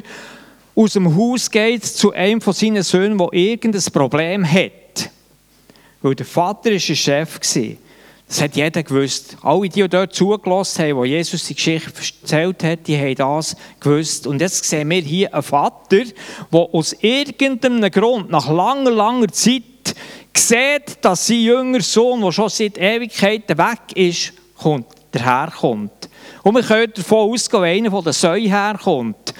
aus 0.74 0.92
dem 0.92 1.16
Haus 1.16 1.50
geht 1.50 1.84
zu 1.84 2.12
einem 2.12 2.40
von 2.40 2.52
seinen 2.52 2.82
Söhnen, 2.82 3.16
der 3.16 3.32
irgendein 3.32 3.92
Problem 3.92 4.44
hat. 4.48 5.10
Weil 6.02 6.14
der 6.14 6.26
Vater 6.26 6.70
war 6.70 6.72
ein 6.72 6.80
Chef. 6.80 7.40
Das 8.28 8.42
hat 8.42 8.56
jeder 8.56 8.82
gewusst. 8.82 9.36
Alle, 9.40 9.68
die 9.68 9.88
dort 9.88 10.14
zugelassen 10.14 10.84
haben, 10.84 10.96
wo 10.96 11.04
Jesus 11.04 11.46
die 11.46 11.54
Geschichte 11.54 11.92
erzählt 12.22 12.62
hat, 12.64 12.86
die 12.86 12.98
haben 12.98 13.14
das 13.14 13.56
gewusst. 13.80 14.26
Und 14.26 14.40
jetzt 14.40 14.64
sehen 14.64 14.90
wir 14.90 15.00
hier 15.00 15.32
einen 15.32 15.42
Vater, 15.42 16.02
der 16.52 16.60
aus 16.72 16.92
irgendeinem 17.00 17.90
Grund 17.90 18.30
nach 18.30 18.50
langer, 18.50 18.90
langer 18.90 19.28
Zeit 19.28 19.62
sieht, 20.36 20.98
dass 21.02 21.26
sein 21.26 21.40
jünger 21.40 21.80
Sohn, 21.80 22.20
der 22.20 22.32
schon 22.32 22.48
seit 22.48 22.78
Ewigkeiten 22.78 23.58
weg 23.58 23.80
ist, 23.94 24.32
kommt, 24.56 24.86
daherkommt. 25.12 26.08
Und 26.42 26.54
wir 26.54 26.62
können 26.62 26.92
davon 26.94 27.32
ausgehen, 27.32 27.62
wenn 27.62 27.78
einer 27.78 27.90
von 27.90 28.04
den 28.04 28.12
Säuen 28.12 28.50
herkommt 28.50 29.34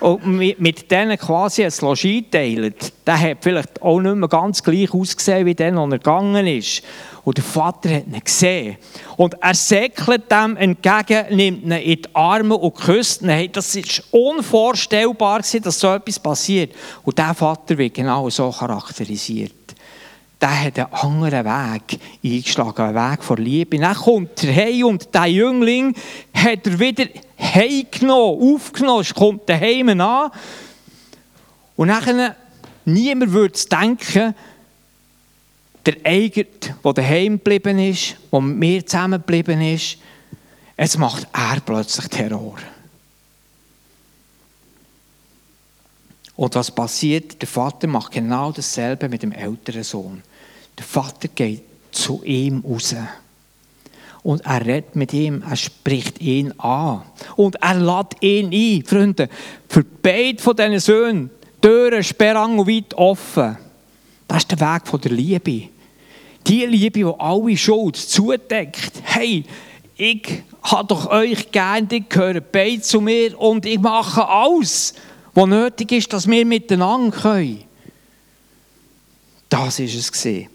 und 0.00 0.26
mit 0.26 0.90
denen 0.90 1.18
quasi 1.18 1.64
ein 1.64 1.72
Logis 1.80 2.24
teilt, 2.30 2.92
der 3.06 3.20
hat 3.20 3.38
vielleicht 3.40 3.82
auch 3.82 4.00
nicht 4.00 4.14
mehr 4.14 4.28
ganz 4.28 4.62
gleich 4.62 4.92
ausgesehen, 4.94 5.44
wie 5.44 5.54
der, 5.54 5.76
als 5.76 5.92
er 5.92 5.98
gegangen 5.98 6.46
ist. 6.46 6.82
Und 7.24 7.36
der 7.36 7.44
Vater 7.44 7.90
hat 7.90 8.06
ihn 8.06 8.20
gesehen. 8.22 8.76
Und 9.16 9.34
er 9.42 9.54
säckelt 9.54 10.30
dem 10.30 10.56
entgegen, 10.56 11.36
nimmt 11.36 11.64
ihn 11.64 11.72
in 11.72 12.02
die 12.02 12.14
Arme 12.14 12.54
und 12.54 12.74
küsst 12.76 13.22
ihn. 13.22 13.28
Hey, 13.28 13.48
das 13.48 13.74
ist 13.74 14.04
unvorstellbar, 14.10 15.40
dass 15.40 15.80
so 15.80 15.92
etwas 15.92 16.18
passiert. 16.18 16.74
Und 17.02 17.18
der 17.18 17.34
Vater 17.34 17.76
wird 17.76 17.94
genau 17.94 18.30
so 18.30 18.50
charakterisiert 18.50 19.57
der 20.40 20.64
hat 20.64 20.78
einen 20.78 20.92
anderen 20.92 21.44
Weg 21.44 22.00
eingeschlagen, 22.24 22.96
einen 22.96 23.12
Weg 23.12 23.24
vor 23.24 23.38
Liebe. 23.38 23.78
Dann 23.78 23.94
kommt 23.94 24.44
er 24.44 24.54
heim 24.54 24.84
und 24.84 25.12
der 25.12 25.26
Jüngling 25.26 25.94
hat 26.32 26.66
er 26.66 26.78
wieder 26.78 27.06
heimgenommen, 27.38 28.54
aufgenommen, 28.54 29.06
kommt 29.14 29.48
daheim 29.48 30.00
an. 30.00 30.30
Und 31.76 31.88
dann, 31.88 32.34
niemand 32.84 33.32
würde 33.32 33.58
denken, 33.70 34.34
der 35.84 35.96
Eiger, 36.04 36.44
der 36.84 36.92
daheim 36.92 37.38
geblieben 37.38 37.78
ist, 37.78 38.16
der 38.30 38.40
mit 38.40 38.58
mir 38.58 38.86
zusammen 38.86 39.20
geblieben 39.20 39.60
ist, 39.60 39.98
jetzt 40.76 40.98
macht 40.98 41.26
er 41.32 41.60
plötzlich 41.60 42.08
Terror. 42.08 42.58
Und 46.36 46.54
was 46.54 46.70
passiert? 46.70 47.40
Der 47.40 47.48
Vater 47.48 47.88
macht 47.88 48.12
genau 48.12 48.52
dasselbe 48.52 49.08
mit 49.08 49.24
dem 49.24 49.32
älteren 49.32 49.82
Sohn. 49.82 50.22
Der 50.78 50.84
Vater 50.84 51.28
geht 51.28 51.64
zu 51.90 52.22
ihm 52.24 52.64
raus. 52.66 52.94
Und 54.22 54.44
er 54.44 54.64
redet 54.64 54.96
mit 54.96 55.12
ihm, 55.12 55.42
er 55.48 55.56
spricht 55.56 56.20
ihn 56.20 56.52
an. 56.58 57.02
Und 57.36 57.56
er 57.56 57.74
lädt 57.74 58.22
ihn 58.22 58.52
ein. 58.52 58.84
Freunde, 58.84 59.28
für 59.68 59.84
beide 59.84 60.40
von 60.42 60.56
diesen 60.56 60.80
Söhnen, 60.80 61.30
Türen 61.60 62.02
weit 62.02 62.94
offen. 62.94 63.58
Das 64.26 64.38
ist 64.38 64.50
der 64.50 64.60
Weg 64.60 65.00
der 65.02 65.12
Liebe. 65.12 65.68
Die 66.46 66.66
Liebe, 66.66 67.00
die 67.00 67.12
alle 67.18 67.56
Schuld 67.56 67.96
zudeckt. 67.96 68.92
Hey, 69.02 69.44
ich 69.96 70.42
habe 70.62 70.86
doch 70.86 71.10
euch 71.10 71.50
gern, 71.50 71.88
die 71.88 72.08
gehören 72.08 72.44
beide 72.52 72.80
zu 72.80 73.00
mir 73.00 73.38
und 73.38 73.66
ich 73.66 73.80
mache 73.80 74.26
alles 74.28 74.94
wo 75.38 75.46
nötig 75.46 75.92
ist, 75.92 76.12
dass 76.12 76.26
wir 76.26 76.44
miteinander 76.44 77.16
können. 77.16 77.62
Das 79.48 79.78
ist 79.78 79.94
es 79.94 80.10
gesehen. 80.10 80.50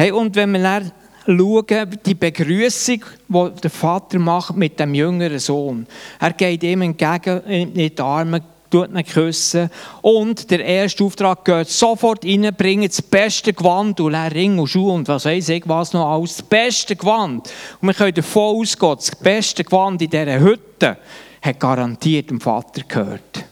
Hey, 0.00 0.12
und 0.12 0.36
wenn 0.36 0.52
wir 0.52 0.62
dann 0.62 0.92
schauen, 1.26 1.98
die 2.06 2.14
Begrüßung, 2.14 3.02
die 3.26 3.60
der 3.60 3.68
Vater 3.68 4.20
macht 4.20 4.54
mit 4.54 4.78
dem 4.78 4.94
jüngeren 4.94 5.40
Sohn. 5.40 5.88
Er 6.20 6.34
geht 6.34 6.62
ihm 6.62 6.82
entgegen 6.82 7.42
in 7.46 7.74
die 7.74 7.98
Arme, 7.98 8.40
tut 8.70 8.90
ihn 8.90 9.04
küssen. 9.04 9.68
Und 10.00 10.52
der 10.52 10.64
erste 10.64 11.02
Auftrag 11.02 11.44
geht 11.44 11.68
sofort 11.68 12.24
rein, 12.24 12.48
bringt 12.56 12.92
das 12.92 13.02
beste 13.02 13.52
Gewand 13.52 13.98
und 13.98 14.14
Ring 14.14 14.60
und 14.60 14.68
Schuhe 14.68 14.92
und 14.92 15.08
was 15.08 15.24
weiß 15.24 15.48
ich 15.48 15.64
was 15.66 15.92
noch 15.92 16.08
alles. 16.08 16.36
Das 16.36 16.46
beste 16.46 16.94
Gewand. 16.94 17.50
Und 17.80 17.88
wir 17.88 17.94
können 17.94 18.14
davon 18.14 18.60
ausgehen, 18.60 18.94
das 18.94 19.16
beste 19.16 19.64
Gewand 19.64 20.00
in 20.00 20.10
dieser 20.10 20.38
Hütte 20.38 20.96
hat 21.42 21.58
garantiert 21.58 22.30
dem 22.30 22.40
Vater 22.40 22.82
gehört. 22.86 23.44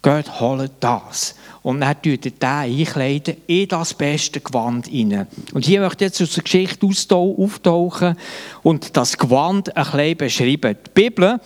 Geht, 0.00 0.40
holt 0.40 0.70
das. 0.78 1.34
Und 1.62 1.80
dann 1.80 2.00
tut 2.02 2.26
er 2.26 2.32
den 2.32 2.48
einkleiden 2.48 3.36
in 3.46 3.68
das 3.68 3.94
beste 3.94 4.40
Gewand 4.40 4.88
hinein. 4.88 5.28
Und 5.52 5.64
hier 5.64 5.80
möchte 5.80 6.04
ich 6.04 6.10
jetzt 6.10 6.22
aus 6.22 6.34
der 6.34 6.42
Geschichte 6.42 7.14
auftauchen 7.14 8.16
und 8.62 8.96
das 8.96 9.16
Gewand 9.16 9.76
ein 9.76 9.84
bisschen 9.84 10.16
beschreiben. 10.16 10.76
Die 10.86 10.90
Bibel 10.92 11.40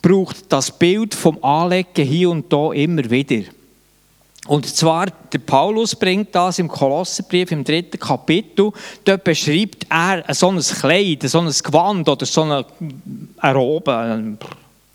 braucht 0.00 0.52
das 0.52 0.70
Bild 0.70 1.14
vom 1.14 1.42
Anlegen 1.42 2.06
hier 2.06 2.30
und 2.30 2.52
da 2.52 2.72
immer 2.72 3.10
wieder. 3.10 3.42
Und 4.46 4.66
zwar, 4.66 5.06
der 5.06 5.38
Paulus 5.38 5.94
bringt 5.94 6.34
das 6.34 6.58
im 6.58 6.68
Kolosserbrief 6.68 7.52
im 7.52 7.62
dritten 7.62 7.98
Kapitel. 7.98 8.72
Dort 9.04 9.22
beschreibt 9.22 9.86
er 9.90 10.24
so 10.34 10.50
ein 10.50 10.60
Kleid, 10.60 11.22
so 11.24 11.40
ein 11.40 11.52
Gewand 11.52 12.08
oder 12.08 12.24
so 12.24 12.42
eine, 12.42 12.64
Robe, 13.54 14.36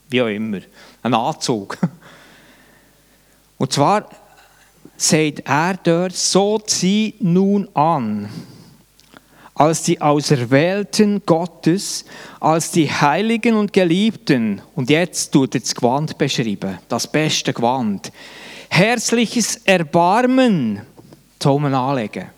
wie 0.10 0.22
auch 0.22 0.28
immer, 0.28 0.60
ein 1.04 1.13
Anzug. 1.13 1.78
Und 3.58 3.72
zwar 3.72 4.10
sagt 4.98 5.42
er 5.46 5.78
dort, 5.84 6.16
so 6.16 6.60
zieh 6.60 7.16
nun 7.20 7.68
an, 7.74 8.30
als 9.54 9.84
die 9.84 10.02
Auserwählten 10.02 11.22
Gottes, 11.26 12.06
als 12.40 12.72
die 12.72 12.92
Heiligen 12.92 13.56
und 13.56 13.74
Geliebten. 13.74 14.62
Und 14.76 14.90
jetzt 14.90 15.32
tut 15.32 15.56
er 15.56 15.62
das 15.62 15.76
Gewand 15.76 16.18
beschreiben, 16.18 16.78
das 16.90 17.08
beste 17.08 17.54
Gewand. 17.54 18.12
Herzliches 18.70 19.58
Erbarmen 19.66 20.82
man 21.44 21.76
anlegen. 21.76 22.30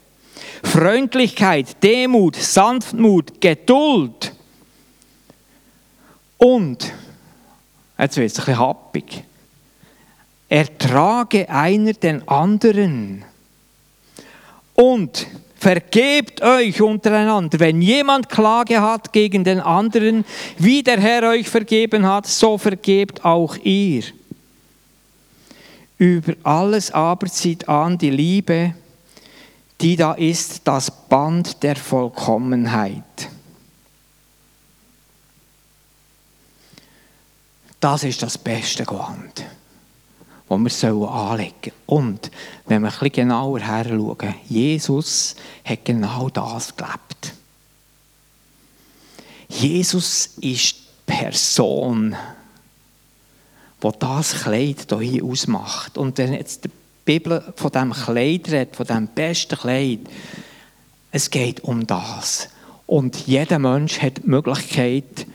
Freundlichkeit, 0.63 1.81
Demut, 1.81 2.35
Sanftmut, 2.35 3.39
Geduld. 3.39 4.33
Und, 6.37 6.93
jetzt 7.97 8.17
wird 8.17 8.31
es 8.31 8.39
ein 8.39 8.45
bisschen 8.45 8.59
happig, 8.59 9.23
ertrage 10.49 11.49
einer 11.49 11.93
den 11.93 12.27
anderen 12.27 13.25
und 14.75 15.27
vergebt 15.57 16.41
euch 16.41 16.81
untereinander. 16.81 17.59
Wenn 17.59 17.81
jemand 17.81 18.29
Klage 18.29 18.81
hat 18.81 19.11
gegen 19.11 19.43
den 19.43 19.59
anderen, 19.59 20.23
wie 20.57 20.83
der 20.83 20.99
Herr 20.99 21.29
euch 21.29 21.49
vergeben 21.49 22.05
hat, 22.05 22.27
so 22.27 22.57
vergebt 22.57 23.25
auch 23.25 23.57
ihr. 23.57 24.03
Über 25.97 26.33
alles 26.43 26.91
aber 26.91 27.27
zieht 27.27 27.67
an 27.67 27.97
die 27.97 28.11
Liebe, 28.11 28.75
die 29.81 29.95
da 29.95 30.13
ist, 30.13 30.61
das 30.63 30.91
Band 30.91 31.63
der 31.63 31.75
Vollkommenheit. 31.75 33.03
Das 37.79 38.03
ist 38.03 38.21
das 38.23 38.37
beste 38.37 38.85
Gewand, 38.85 39.43
das 40.49 40.83
wir 40.83 41.09
anlegen 41.09 41.53
sollen. 41.61 41.73
Und 41.85 42.31
wenn 42.67 42.81
wir 42.81 42.89
ein 42.89 42.93
bisschen 42.93 43.11
genauer 43.11 43.59
her 43.59 43.85
schauen, 43.85 44.35
Jesus 44.47 45.35
hat 45.65 45.85
genau 45.85 46.29
das 46.29 46.75
gelebt. 46.75 47.33
Jesus 49.49 50.31
ist 50.41 50.75
die 50.75 51.13
Person, 51.13 52.15
die 53.81 53.89
das 53.99 54.43
Kleid 54.43 54.87
hier 54.99 55.23
ausmacht. 55.23 55.97
Und 55.97 56.17
wenn 56.17 56.33
jetzt 56.33 56.65
die 56.65 56.71
Bibel 57.05 57.53
von 57.55 57.71
diesem 57.71 57.93
Kleid 57.93 58.49
redet, 58.49 58.75
von 58.75 58.85
diesem 58.85 59.07
besten 59.07 59.57
Kleid, 59.57 59.99
es 61.11 61.29
geht 61.29 61.63
um 61.63 61.87
das. 61.87 62.49
Und 62.85 63.27
jeder 63.27 63.59
Mensch 63.59 64.01
hat 64.01 64.17
die 64.17 64.29
Möglichkeit, 64.29 65.25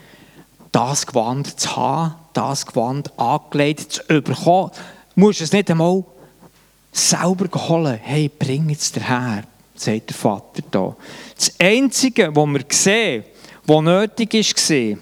das 0.70 1.06
Gewand 1.06 1.60
zu 1.60 1.76
haben, 1.76 2.14
das 2.32 2.66
Gewand 2.66 3.18
angelegt 3.18 3.92
zu 3.92 4.22
bekommen. 4.22 4.70
Musst 5.14 5.40
es 5.40 5.52
nicht 5.52 5.70
einmal 5.70 6.04
selber 6.90 7.68
holen. 7.68 7.98
Hey, 8.02 8.30
bring 8.30 8.70
es 8.70 8.92
her, 8.94 9.44
sagt 9.74 10.10
der 10.10 10.16
Vater 10.16 10.62
da. 10.70 10.96
Das 11.36 11.54
Einzige, 11.58 12.34
was 12.34 12.46
wir 12.46 12.64
sehen, 12.70 13.24
was 13.64 13.82
nötig 13.82 14.32
war, 14.34 14.98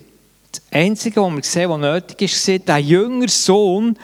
das 0.53 0.63
Einzige, 0.71 1.23
was 1.23 1.33
wir 1.35 1.43
sehen, 1.43 1.71
was 1.71 1.79
nötig 1.79 2.49
war, 2.49 2.59
der 2.59 2.79
jüngere 2.79 3.29
Sohn, 3.29 3.97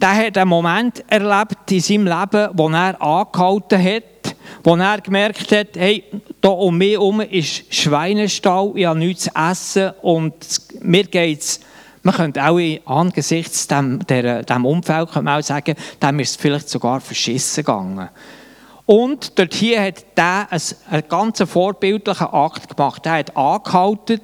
der 0.00 0.14
hat 0.14 0.38
einen 0.38 0.48
Moment 0.48 1.02
erlebt 1.08 1.70
in 1.70 1.80
seinem 1.80 2.06
Leben, 2.06 2.50
wo 2.52 2.68
er 2.68 3.00
angehalten 3.00 3.82
hat, 3.82 4.36
wo 4.62 4.76
er 4.76 5.00
gemerkt 5.00 5.50
hat, 5.50 5.68
hey, 5.76 6.04
da 6.40 6.50
um 6.50 6.76
mich 6.78 6.92
herum 6.92 7.20
ist 7.20 7.74
Schweinestall, 7.74 8.72
ich 8.76 8.84
habe 8.84 8.98
nichts 8.98 9.24
zu 9.24 9.30
essen 9.34 9.92
und 10.02 10.34
mir 10.80 11.04
geht 11.04 11.40
es 11.40 11.60
man 12.08 12.16
könnte 12.16 12.42
auch 12.42 12.58
angesichts 12.86 13.66
dem, 13.66 13.98
der, 14.06 14.42
dem 14.42 14.64
Umfeld 14.64 15.14
man 15.14 15.28
auch 15.28 15.42
sagen, 15.42 15.74
dem 16.02 16.20
ist 16.20 16.30
es 16.30 16.36
vielleicht 16.36 16.70
sogar 16.70 17.02
verschissen 17.02 17.62
gegangen. 17.62 18.08
Und 18.86 19.38
dort 19.38 19.52
hier 19.52 19.82
hat 19.82 20.06
er 20.14 20.50
einen, 20.50 20.62
einen 20.90 21.08
ganz 21.08 21.42
vorbildlichen 21.42 22.28
Akt 22.28 22.74
gemacht. 22.74 23.04
Er 23.04 23.18
hat 23.18 23.36
angehalten, 23.36 24.22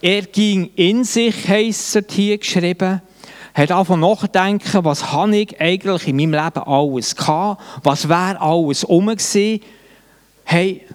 er 0.00 0.22
ging 0.22 0.70
in 0.74 1.04
sich, 1.04 1.46
heisst 1.46 1.96
es 1.96 2.04
hier 2.14 2.38
geschrieben, 2.38 3.02
hat 3.52 3.70
angefangen 3.70 4.00
nachzudenken, 4.00 4.82
was 4.86 5.12
habe 5.12 5.36
ich 5.36 5.60
eigentlich 5.60 6.08
in 6.08 6.16
meinem 6.16 6.32
Leben 6.32 6.66
alles 6.66 7.14
gehabt, 7.14 7.62
was 7.82 8.08
wäre 8.08 8.40
alles 8.40 8.84
um 8.84 9.08
gewesen. 9.08 9.60
Hey, 10.44 10.86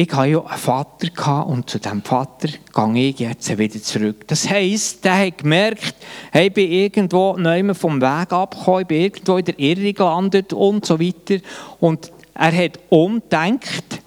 ich 0.00 0.12
hatte 0.12 0.30
ja 0.30 0.44
einen 0.44 0.58
Vater 0.58 1.46
und 1.48 1.68
zu 1.68 1.80
diesem 1.80 2.02
Vater 2.02 2.48
gehe 2.72 3.08
ich 3.08 3.18
jetzt 3.18 3.58
wieder 3.58 3.82
zurück. 3.82 4.28
Das 4.28 4.48
heisst, 4.48 5.04
der 5.04 5.26
hat 5.26 5.38
gemerkt, 5.38 5.96
ich 6.32 6.52
bin 6.52 6.70
irgendwo 6.70 7.36
nicht 7.36 7.76
vom 7.76 8.00
Weg 8.00 8.32
abgekommen, 8.32 8.82
ich 8.82 8.86
bin 8.86 9.00
irgendwo 9.00 9.38
in 9.38 9.44
der 9.44 9.58
Irre 9.58 9.92
gelandet 9.92 10.52
und 10.52 10.86
so 10.86 11.00
weiter. 11.00 11.42
Und 11.80 12.12
er 12.32 12.56
hat 12.56 12.78
umdenkt, 12.90 14.00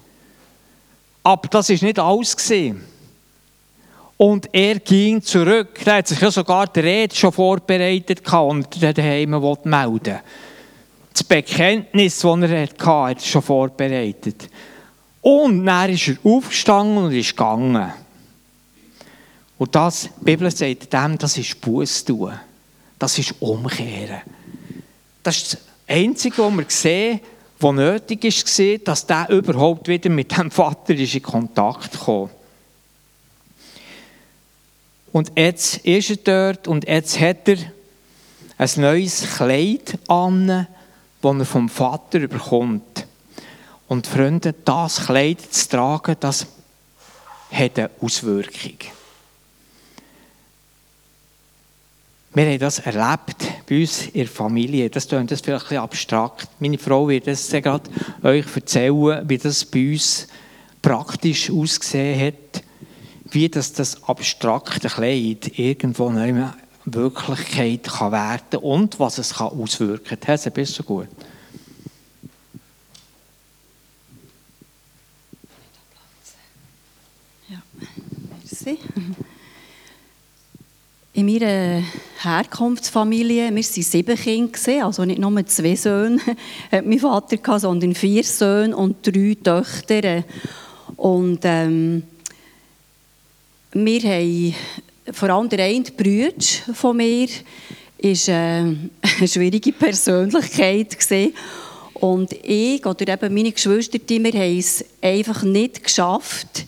aber 1.22 1.48
das 1.48 1.68
war 1.68 1.86
nicht 1.86 1.98
alles. 1.98 2.36
Und 4.16 4.48
er 4.50 4.78
ging 4.78 5.20
zurück. 5.20 5.78
Er 5.84 5.96
hat 5.96 6.08
sich 6.08 6.20
ja 6.22 6.30
sogar 6.30 6.68
die 6.68 6.80
Rede 6.80 7.14
schon 7.14 7.32
vorbereitet 7.32 8.22
und 8.32 8.82
daheim 8.82 9.30
melden 9.64 10.20
Das 11.12 11.22
Bekenntnis, 11.22 12.18
das 12.18 12.50
er 12.50 12.62
hatte, 12.62 12.86
hat 12.86 13.18
er 13.18 13.26
schon 13.26 13.42
vorbereitet. 13.42 14.48
Und 15.22 15.64
dann 15.64 15.90
ist 15.90 16.08
er 16.08 16.16
aufgestanden 16.24 17.04
und 17.04 17.12
ist 17.12 17.30
gegangen. 17.30 17.92
Und 19.56 19.74
das, 19.74 20.08
die 20.20 20.24
Bibel 20.24 20.50
sagt 20.50 20.92
dem, 20.92 21.16
das 21.16 21.38
ist 21.38 21.60
Buß 21.60 22.04
tun. 22.04 22.32
Das 22.98 23.16
ist 23.18 23.34
Umkehren. 23.40 24.20
Das 25.22 25.36
ist 25.36 25.52
das 25.52 25.60
Einzige, 25.86 26.38
was 26.38 26.56
wir 26.56 26.64
sehen, 26.68 27.20
was 27.60 27.74
nötig 27.74 28.24
war, 28.24 28.78
dass 28.78 29.06
der 29.06 29.28
überhaupt 29.30 29.86
wieder 29.86 30.10
mit 30.10 30.36
dem 30.36 30.50
Vater 30.50 30.94
in 30.94 31.22
Kontakt 31.22 32.00
kam. 32.04 32.28
Und 35.12 35.30
jetzt 35.36 35.76
ist 35.78 36.10
er 36.26 36.52
dort 36.52 36.66
und 36.66 36.88
jetzt 36.88 37.20
hat 37.20 37.48
er 37.48 37.58
ein 38.58 38.70
neues 38.76 39.36
Kleid 39.36 39.98
an, 40.08 40.66
das 41.20 41.36
er 41.36 41.44
vom 41.44 41.68
Vater 41.68 42.26
bekommt. 42.26 43.06
Und 43.88 44.06
Freunde, 44.06 44.54
das 44.64 45.06
Kleid 45.06 45.40
zu 45.40 45.68
tragen, 45.68 46.16
das 46.20 46.46
hat 47.50 47.78
eine 47.78 47.90
Auswirkung. 48.00 48.78
Wir 52.34 52.46
haben 52.46 52.58
das 52.58 52.78
erlebt 52.78 53.66
bei 53.68 53.80
uns 53.80 54.06
in 54.06 54.12
der 54.12 54.28
Familie. 54.28 54.88
Das 54.88 55.06
klingt 55.06 55.30
das 55.30 55.42
vielleicht 55.42 55.64
ein 55.64 55.68
bisschen 55.68 55.82
abstrakt. 55.82 56.48
Meine 56.60 56.78
Frau 56.78 57.06
wird 57.08 57.26
das 57.26 57.50
gerade 57.50 57.90
euch 58.22 58.46
erzählen, 58.54 59.28
wie 59.28 59.36
das 59.36 59.66
bei 59.66 59.92
uns 59.92 60.28
praktisch 60.80 61.50
ausgesehen 61.50 62.26
hat 62.26 62.62
wie 63.34 63.48
das, 63.48 63.72
das 63.72 64.02
abstrakte 64.04 64.88
Kleid 64.88 65.58
irgendwo 65.58 66.08
eine 66.08 66.54
Wirklichkeit 66.84 67.84
kann 67.84 68.12
werden 68.12 68.60
und 68.60 69.00
was 69.00 69.18
es 69.18 69.34
kann 69.34 69.48
auswirken 69.48 70.18
kann. 70.20 70.26
Hese, 70.26 70.50
bist 70.50 70.78
du 70.78 70.82
gut? 70.82 71.08
Merci. 78.64 78.78
In 81.14 81.26
meiner 81.26 81.82
Herkunftsfamilie, 82.22 83.50
wir 83.50 83.52
waren 83.52 83.62
sieben 83.62 84.16
Kinder, 84.16 84.86
also 84.86 85.04
nicht 85.04 85.20
nur 85.20 85.46
zwei 85.46 85.76
Söhne, 85.76 86.18
hat 86.72 86.86
mein 86.86 86.98
Vater 86.98 87.36
gehabt, 87.36 87.60
sondern 87.60 87.94
vier 87.94 88.24
Söhne 88.24 88.74
und 88.74 89.06
drei 89.06 89.36
Töchter. 89.42 90.24
Und 90.96 91.40
ähm, 91.42 92.04
wir 93.72 94.00
haben 94.00 94.54
vor 95.12 95.30
allem 95.30 95.48
der 95.48 95.64
eine 95.66 95.82
Bruder 95.82 96.44
von 96.72 96.96
mir 96.96 97.28
ist 97.98 98.28
äh, 98.28 98.32
eine 98.32 99.28
schwierige 99.28 99.72
Persönlichkeit 99.72 100.96
und 101.94 102.32
ich 102.32 102.84
oder 102.86 103.12
eben 103.12 103.34
meine 103.34 103.52
Geschwister, 103.52 103.98
wir 104.08 104.32
haben 104.32 104.58
es 104.58 104.84
einfach 105.02 105.42
nicht 105.42 105.84
geschafft, 105.84 106.64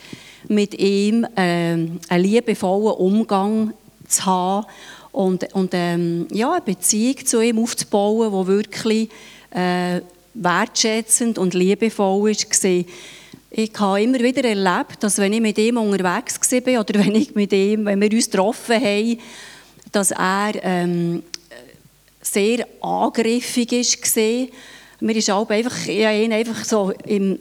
mit 0.48 0.78
ihm 0.78 1.24
äh, 1.36 1.40
einen 1.40 2.00
liebevollen 2.10 2.96
Umgang 2.96 3.72
zu 4.06 4.26
haben 4.26 4.66
und, 5.12 5.54
und 5.54 5.70
ähm, 5.74 6.26
ja, 6.32 6.52
eine 6.52 6.60
Beziehung 6.60 7.24
zu 7.24 7.40
ihm 7.40 7.58
aufzubauen, 7.58 8.30
die 8.30 8.46
wirklich 8.46 9.08
äh, 9.50 10.00
wertschätzend 10.34 11.38
und 11.38 11.54
liebevoll 11.54 12.22
war 12.22 12.84
ich 13.56 13.70
habe 13.78 14.02
immer 14.02 14.18
wieder 14.18 14.44
erlebt, 14.44 15.00
dass 15.00 15.18
wenn 15.18 15.32
ich 15.32 15.40
mit 15.40 15.58
ihm 15.58 15.76
unterwegs 15.76 16.40
war 16.40 16.80
oder 16.80 16.94
wenn, 17.04 17.14
ich 17.14 17.34
mit 17.36 17.52
ihm, 17.52 17.84
wenn 17.84 18.00
wir 18.00 18.12
uns 18.12 18.28
getroffen 18.28 18.82
haben, 18.82 19.18
dass 19.92 20.10
er 20.10 20.52
ähm, 20.62 21.22
sehr 22.20 22.66
angriffig 22.80 23.70
war. 23.70 24.46
Mir 25.00 25.16
ist 25.16 25.30
einfach, 25.30 25.86
ich 25.86 26.04
hatte 26.04 26.16
ihn 26.16 26.32
einfach 26.32 26.64
so 26.64 26.92
im 27.06 27.38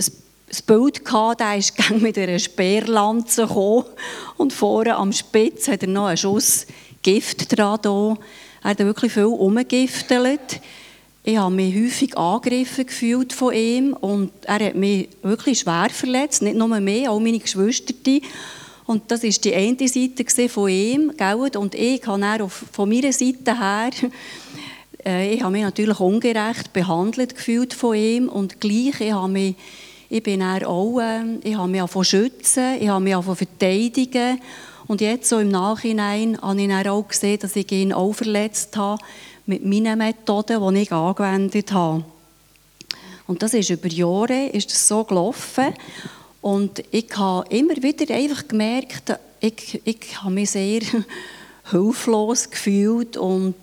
das 0.54 0.62
Bild 0.62 1.04
gehabt, 1.04 1.40
der 1.40 1.58
ist 1.58 1.74
mit 2.00 2.16
einer 2.16 2.38
Speerlanze 2.38 3.48
gekommen 3.48 3.86
und 4.38 4.54
vorne 4.54 4.96
am 4.96 5.12
Spitz 5.12 5.68
hat 5.68 5.82
er 5.82 5.90
noch 5.90 6.06
einen 6.06 6.18
Schuss 6.18 6.68
Gift 7.02 7.58
dran. 7.58 7.80
Er 7.84 8.18
hat 8.70 8.78
wirklich 8.78 9.12
viel 9.12 9.26
umgegiftelt. 9.26 10.62
Ich 11.24 11.38
habe 11.38 11.56
mich 11.56 11.76
häufig 11.76 12.16
angegriffen 12.16 12.86
gefühlt 12.86 13.34
von 13.34 13.54
ihm 13.54 13.94
und 13.94 14.32
er 14.44 14.68
hat 14.68 14.76
mich 14.76 15.10
wirklich 15.24 15.60
schwer 15.60 15.88
verletzt, 15.90 16.44
nicht 16.44 16.56
nur 16.56 16.68
mich, 16.80 17.10
auch 17.10 17.20
meine 17.20 17.40
Geschwister. 17.40 17.94
Und 18.86 19.10
das 19.10 19.24
war 19.24 19.30
die 19.30 19.56
eine 19.56 19.88
Seite 19.88 20.50
von 20.50 20.70
ihm, 20.70 21.14
und 21.56 21.74
ich 21.74 22.06
habe 22.06 22.50
von 22.50 22.90
meiner 22.90 23.14
Seite 23.14 23.58
her, 23.58 23.90
äh, 25.06 25.34
ich 25.34 25.42
habe 25.42 25.54
mich 25.54 25.64
natürlich 25.64 26.00
ungerecht 26.00 26.74
behandelt 26.74 27.36
gefühlt 27.36 27.74
von 27.74 27.96
ihm 27.96 28.30
und 28.30 28.62
gleich, 28.62 29.00
ich 29.00 29.14
habe 29.14 29.30
mich, 29.30 29.56
ich 30.14 30.22
bin 30.22 30.44
auch, 30.44 31.00
äh, 31.00 31.40
ich 31.44 31.56
habe 31.56 31.68
mich 31.68 31.82
auch 31.82 32.04
schützen, 32.04 32.76
ich 32.80 32.88
habe 32.88 33.04
mich 33.04 33.16
auch 33.16 33.24
verteidigen 33.36 34.40
und 34.86 35.02
jetzt 35.02 35.28
so 35.28 35.40
im 35.40 35.50
Nachhinein 35.50 36.40
habe 36.40 36.62
ich 36.62 36.88
auch 36.88 37.08
gesehen, 37.08 37.40
dass 37.40 37.56
ich 37.56 37.72
ihn 37.72 37.92
auch 37.92 38.14
verletzt 38.14 38.78
habe 38.78 39.02
mit 39.48 39.66
meinen 39.66 39.98
Methoden, 39.98 40.76
die 40.76 40.82
ich 40.84 40.92
angewendet 40.92 41.72
habe. 41.74 42.06
Und 43.26 43.42
das 43.42 43.56
ist 43.56 43.72
über 43.72 43.88
Jahre 43.88 44.50
ist 44.50 44.70
das 44.70 44.88
so 44.88 45.04
gelaufen. 45.04 45.74
Und 46.42 46.84
ich 46.92 47.08
habe 47.16 47.50
immer 47.50 47.76
wieder 47.82 48.14
einfach 48.14 48.48
gemerkt, 48.48 49.18
ich, 49.40 49.82
ich 49.84 50.22
habe 50.22 50.34
mich 50.36 50.52
sehr 50.52 50.82
hilflos 51.72 52.52
gefühlt 52.52 53.18
und 53.18 53.56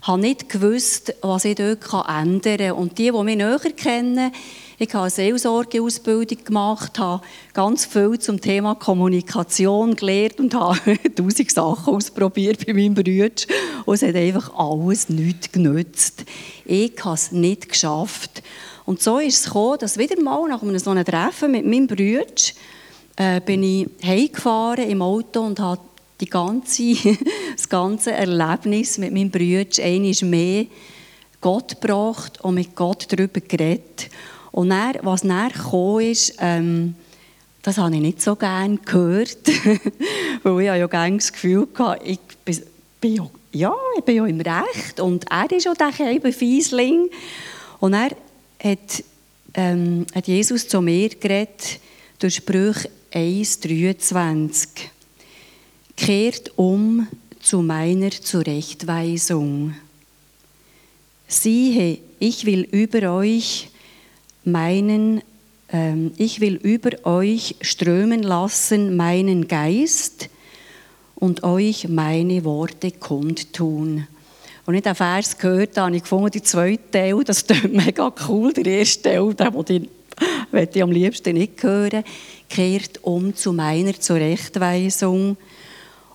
habe 0.00 0.22
nicht 0.22 0.48
gewusst, 0.48 1.12
was 1.20 1.44
ich 1.44 1.56
dort 1.56 2.08
ändern 2.08 2.56
kann. 2.56 2.72
Und 2.72 2.96
die, 2.96 3.10
die 3.10 3.22
mich 3.24 3.36
näher 3.36 3.58
kennen, 3.76 4.32
ich 4.80 4.94
habe 4.94 5.02
eine 5.02 5.10
Seelsorgeausbildung 5.10 6.44
gemacht, 6.44 7.00
habe 7.00 7.24
ganz 7.52 7.84
viel 7.84 8.16
zum 8.20 8.40
Thema 8.40 8.76
Kommunikation 8.76 9.96
gelernt 9.96 10.38
und 10.38 10.54
habe 10.54 10.78
tausend 11.16 11.50
Sachen 11.50 11.94
ausprobiert 11.94 12.64
bei 12.64 12.72
meinem 12.72 12.94
Bruder. 12.94 13.30
Und 13.86 13.94
es 13.96 14.02
hat 14.02 14.14
einfach 14.14 14.56
alles 14.56 15.08
nichts 15.08 15.50
genützt. 15.50 16.24
Ich 16.64 16.92
habe 17.04 17.16
es 17.16 17.32
nicht 17.32 17.68
geschafft. 17.68 18.42
Und 18.84 19.02
so 19.02 19.18
ist 19.18 19.40
es 19.40 19.44
gekommen, 19.46 19.78
dass 19.80 19.98
wieder 19.98 20.22
mal 20.22 20.48
nach 20.48 20.62
einem 20.62 20.78
so 20.78 20.90
einem 20.90 21.04
Treffen 21.04 21.50
mit 21.50 21.66
meinem 21.66 21.88
Bruder 21.88 22.24
äh, 23.16 23.40
bin 23.40 23.64
ich 23.64 23.88
heimgefahren 24.04 24.88
im 24.88 25.02
Auto 25.02 25.40
und 25.40 25.58
habe 25.58 25.80
die 26.20 26.30
ganze, 26.30 26.94
das 27.56 27.68
ganze 27.68 28.12
Erlebnis 28.12 28.96
mit 28.98 29.12
meinem 29.12 29.30
Bruder 29.32 29.82
einmal 29.82 30.14
mehr 30.22 30.66
Gott 31.40 31.80
gebracht 31.80 32.40
und 32.42 32.54
mit 32.54 32.76
Gott 32.76 33.08
darüber 33.10 33.40
geredet. 33.40 34.08
Und 34.52 34.70
dann, 34.70 34.94
was 35.02 35.22
dann 35.22 35.50
gekommen 35.50 36.00
ist, 36.00 36.34
ähm, 36.40 36.94
das 37.62 37.78
habe 37.78 37.94
ich 37.94 38.00
nicht 38.00 38.22
so 38.22 38.36
gerne 38.36 38.78
gehört, 38.78 39.38
weil 40.42 40.60
ich 40.60 40.66
ja 40.66 40.86
gerne 40.86 41.16
das 41.16 41.32
Gefühl 41.32 41.68
hatte, 41.74 42.04
ich 42.04 42.18
bin, 42.44 42.62
bin 43.00 43.14
ja, 43.14 43.30
ja, 43.52 43.74
ich 43.98 44.04
bin 44.04 44.16
ja 44.16 44.26
im 44.26 44.40
Recht 44.40 45.00
und 45.00 45.30
er 45.30 45.50
ist 45.50 45.64
ja 45.64 45.74
der 45.74 45.90
kleine 45.90 46.32
Fiesling. 46.32 47.10
Und 47.80 47.94
er 47.94 48.10
hat, 48.62 49.04
ähm, 49.54 50.06
hat 50.14 50.26
Jesus 50.26 50.66
zu 50.68 50.80
mir 50.80 51.10
geredet 51.10 51.80
durch 52.18 52.36
Sprüche 52.36 52.90
1,23. 53.12 54.68
Kehrt 55.96 56.52
um 56.56 57.06
zu 57.40 57.62
meiner 57.62 58.10
Zurechtweisung. 58.10 59.74
Siehe, 61.26 61.98
ich 62.18 62.46
will 62.46 62.62
über 62.70 63.12
euch 63.12 63.68
meinen, 64.50 65.22
ähm, 65.70 66.12
ich 66.16 66.40
will 66.40 66.54
über 66.54 67.04
euch 67.04 67.56
strömen 67.60 68.22
lassen 68.22 68.96
meinen 68.96 69.48
Geist 69.48 70.28
und 71.14 71.42
euch 71.42 71.88
meine 71.88 72.44
Worte 72.44 72.90
kundtun. 72.92 74.06
Und 74.66 74.74
ich 74.74 74.82
den 74.82 74.94
Vers 74.94 75.38
gehört 75.38 75.78
habe, 75.78 75.96
ich 75.96 76.02
gefunden, 76.02 76.30
die 76.30 76.42
zweite 76.42 76.90
Teil, 76.90 77.24
das 77.24 77.38
ist 77.38 77.68
mega 77.72 78.12
cool. 78.28 78.52
Der 78.52 78.66
erste 78.66 79.02
Teil, 79.02 79.34
den 79.34 79.88
ich, 80.52 80.76
ich 80.76 80.82
am 80.82 80.92
liebsten 80.92 81.34
nicht 81.34 81.62
hören, 81.62 82.04
kehrt 82.48 83.02
um 83.02 83.34
zu 83.34 83.52
meiner 83.52 83.98
Zurechtweisung. 83.98 85.36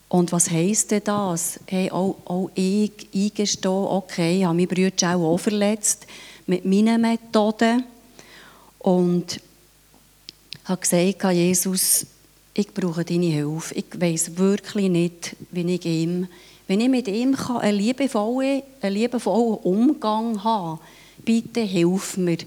Und 0.07 0.31
was 0.31 0.51
heisst 0.51 0.91
denn 0.91 1.01
das? 1.03 1.59
Hey, 1.65 1.89
auch, 1.89 2.17
auch 2.25 2.51
ich 2.53 2.91
eingestehen, 3.13 3.71
okay, 3.71 4.37
ich 4.37 4.45
habe 4.45 4.53
meine 4.53 4.67
Brüder 4.67 5.15
auch 5.15 5.39
verletzt 5.39 6.05
mit 6.45 6.63
meinen 6.63 7.01
Methoden. 7.01 7.83
Und 8.83 9.39
habe 10.65 10.81
gesagt, 10.81 11.33
Jesus, 11.33 12.05
ich 12.53 12.71
brauche 12.71 13.03
deine 13.03 13.25
Hilfe. 13.25 13.73
Ich 13.73 13.85
weiß 13.99 14.37
wirklich 14.37 14.89
nicht, 14.89 15.35
wie 15.51 15.73
ich 15.73 15.85
ihm, 15.85 16.27
wenn 16.67 16.81
ich 16.81 16.89
mit 16.89 17.07
ihm 17.07 17.35
einen 17.35 17.77
liebevollen, 17.77 18.61
einen 18.81 18.93
liebevollen 18.93 19.57
Umgang 19.63 20.43
habe 20.43 20.79
bitte 21.23 21.61
hilf 21.61 22.17
mir. 22.17 22.37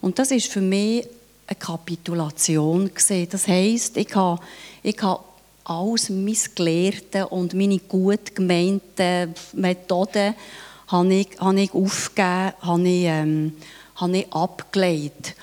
Und 0.00 0.18
das 0.18 0.30
ist 0.30 0.50
für 0.50 0.60
mich 0.60 1.06
eine 1.46 1.56
Kapitulation 1.58 2.92
gesehen. 2.92 3.28
Das 3.30 3.48
heisst, 3.48 3.96
ich 3.96 4.14
habe, 4.14 4.40
ich 4.82 5.00
habe 5.02 5.22
alles 5.64 6.10
mein 6.10 6.36
Gelehrte 6.54 7.28
und 7.28 7.54
meine 7.54 7.78
gut 7.78 8.34
gemeinten 8.34 9.34
Methoden 9.54 10.34
habe 10.88 11.14
ich, 11.14 11.28
habe 11.38 11.60
ich 11.60 11.72
aufgegeben, 11.72 12.52
habe 12.60 12.88
ich, 12.88 13.04
ähm, 13.04 13.52
habe 13.96 14.18
ich 14.18 14.32
abgelegt. 14.32 15.34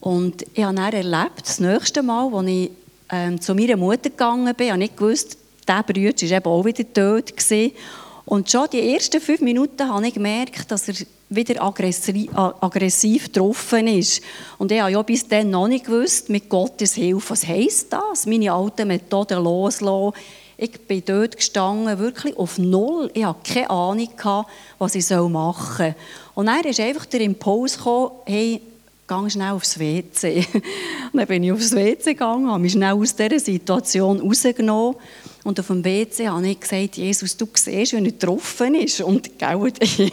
Und 0.00 0.44
ich 0.54 0.64
habe 0.64 0.74
dann 0.74 0.92
erlebt, 0.92 1.42
das 1.42 1.60
nächste 1.60 2.02
Mal, 2.02 2.34
als 2.34 2.48
ich 2.48 2.70
ähm, 3.10 3.40
zu 3.40 3.54
meiner 3.54 3.76
Mutter 3.76 4.10
gegangen 4.10 4.54
bin, 4.54 4.72
habe 4.72 4.84
ich 4.84 4.96
gewusst, 4.96 5.36
dieser 5.68 5.82
Bruder 5.82 6.02
war 6.02 6.36
eben 6.36 6.46
auch 6.46 6.64
wieder 6.64 6.92
tot. 6.92 7.36
Gewesen. 7.36 7.72
Und 8.24 8.50
schon 8.50 8.68
die 8.72 8.94
ersten 8.94 9.20
fünf 9.20 9.40
Minuten 9.40 9.88
habe 9.88 10.06
ich 10.06 10.14
gemerkt, 10.14 10.70
dass 10.70 10.88
er 10.88 10.94
wieder 11.28 11.62
aggressiv, 11.62 12.28
aggressiv 12.34 13.24
getroffen 13.24 13.86
ist. 13.88 14.22
Und 14.58 14.70
ich 14.70 14.80
habe 14.80 14.92
ja 14.92 15.02
bis 15.02 15.26
dann 15.26 15.50
noch 15.50 15.68
nicht 15.68 15.86
gewusst, 15.86 16.28
mit 16.28 16.48
Gottes 16.48 16.94
Hilfe, 16.94 17.30
was 17.30 17.46
heisst 17.46 17.92
das? 17.92 18.26
Meine 18.26 18.52
alten 18.52 18.88
Methoden 18.88 19.42
loslassen. 19.42 20.16
Ich 20.56 20.80
bin 20.86 21.02
dort 21.04 21.36
gestanden, 21.36 21.98
wirklich 21.98 22.36
auf 22.36 22.58
Null. 22.58 23.10
Ich 23.14 23.24
hatte 23.24 23.52
keine 23.52 23.70
Ahnung, 23.70 24.08
was 24.78 24.94
ich 24.94 25.10
machen 25.10 25.76
soll. 25.76 25.94
Und 26.34 26.46
dann 26.46 26.62
ist 26.62 26.78
einfach 26.78 27.06
der 27.06 27.22
Impuls 27.22 27.76
gekommen, 27.76 28.12
hey, 28.26 28.60
geh 29.20 29.30
schnell 29.30 29.52
aufs 29.52 29.78
WC. 29.78 30.46
Und 31.12 31.18
dann 31.18 31.26
bin 31.26 31.44
ich 31.44 31.52
aufs 31.52 31.72
WC 31.72 32.12
gegangen, 32.12 32.50
habe 32.50 32.60
mich 32.60 32.72
schnell 32.72 32.94
aus 32.94 33.14
dieser 33.14 33.38
Situation 33.38 34.20
rausgenommen. 34.20 34.96
Und 35.44 35.58
auf 35.58 35.66
dem 35.66 35.84
WC 35.84 36.28
habe 36.28 36.48
ich 36.48 36.60
gesagt, 36.60 36.96
Jesus, 36.96 37.36
du 37.36 37.48
siehst, 37.52 37.92
wie 37.92 37.96
er 37.96 38.02
getroffen 38.02 38.74
ist. 38.76 39.00
Und 39.00 39.38
gell, 39.38 39.72
ich, 39.80 39.98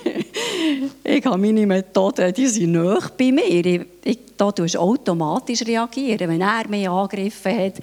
ich 1.04 1.26
habe 1.26 1.38
meine 1.38 1.68
Methoden, 1.68 2.34
die 2.34 2.48
sind 2.48 2.72
nah 2.72 3.00
bei 3.16 3.32
mir. 3.32 3.66
Ich, 3.66 3.82
ich, 4.04 4.20
da 4.36 4.52
tust 4.52 4.76
automatisch 4.76 5.62
reagieren. 5.62 6.30
Wenn 6.30 6.42
er 6.42 6.68
mich 6.68 6.90
angegriffen 6.90 7.58
hat, 7.58 7.76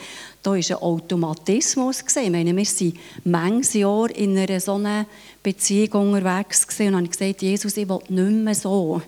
da 0.43 0.51
war 0.51 0.57
ein 0.57 0.75
Automatismus. 0.75 2.05
Ich 2.17 2.31
meine, 2.31 2.57
wir 2.57 2.65
sind 2.65 2.97
manches 3.25 3.75
Jahr 3.75 4.11
in 4.11 4.37
einer 4.37 4.59
so 4.59 4.75
einer 4.75 5.07
Beziehung 5.43 6.15
unterwegs 6.15 6.67
gewesen. 6.67 6.95
und 6.95 7.01
habe 7.03 7.09
gesagt, 7.09 7.43
Jesus, 7.43 7.77
ich 7.77 7.89
will 7.89 8.01
nicht 8.09 8.45
mehr 8.45 8.55
so 8.55 9.01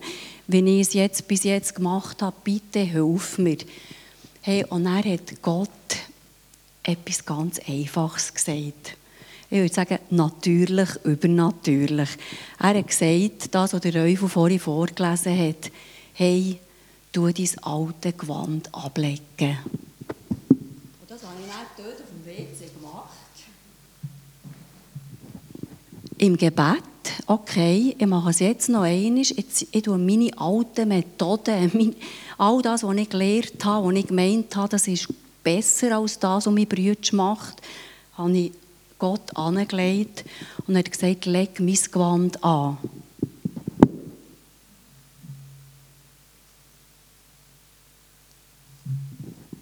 wie 0.48 0.80
ich 0.80 0.88
es 0.88 0.94
jetzt 0.94 1.28
bis 1.28 1.44
jetzt 1.44 1.74
gemacht 1.74 2.22
habe, 2.22 2.34
bitte 2.42 2.80
hilf 2.80 3.38
mir. 3.38 3.58
Hey, 4.40 4.64
und 4.64 4.86
er 4.86 5.04
hat 5.04 5.42
Gott 5.42 5.68
etwas 6.82 7.24
ganz 7.24 7.60
Einfaches 7.68 8.32
gesagt. 8.32 8.96
Ich 9.50 9.58
würde 9.58 9.74
sagen, 9.74 9.98
natürlich, 10.10 10.88
übernatürlich. 11.04 12.08
Er 12.58 12.78
hat 12.78 12.88
gesagt, 12.88 13.54
das, 13.54 13.72
was 13.74 13.80
der 13.80 13.92
Teufel 13.92 14.28
vorhin 14.28 14.58
vorgelesen 14.58 15.38
hat, 15.38 15.70
hey, 16.14 16.58
tu 17.12 17.30
dein 17.30 17.50
alte 17.62 18.12
Gewand 18.12 18.74
ablegen. 18.74 19.58
Und 20.38 21.08
das 21.08 21.22
habe 21.24 21.34
ich 21.40 21.50
dann 21.50 21.66
dort 21.76 22.00
auf 22.00 22.08
dem 22.08 22.26
WC 22.26 22.70
gemacht. 22.78 23.08
Im 26.16 26.36
Gebet 26.36 26.82
okay, 27.26 27.94
ich 27.98 28.06
mache 28.06 28.30
es 28.30 28.38
jetzt 28.38 28.68
noch 28.68 28.82
einmal, 28.82 29.22
ich 29.22 29.82
tue 29.82 29.98
meine 29.98 30.30
alten 30.38 30.88
Methoden, 30.88 31.70
mein, 31.74 31.94
all 32.36 32.62
das, 32.62 32.82
was 32.82 32.96
ich 32.96 33.08
gelernt 33.08 33.64
habe, 33.64 33.88
was 33.88 33.94
ich 33.94 34.06
gemeint 34.06 34.54
habe, 34.56 34.68
das 34.68 34.88
ist 34.88 35.08
besser 35.42 35.98
als 35.98 36.18
das, 36.18 36.46
was 36.46 36.54
mein 36.54 36.66
Bruder 36.66 36.94
macht, 37.12 37.62
habe 38.16 38.36
ich 38.36 38.52
Gott 38.98 39.36
angelegt 39.36 40.24
und 40.66 40.76
hat 40.76 40.90
gesagt, 40.90 41.26
leg 41.26 41.60
mein 41.60 41.78
Gewand 41.90 42.42
an. 42.42 42.78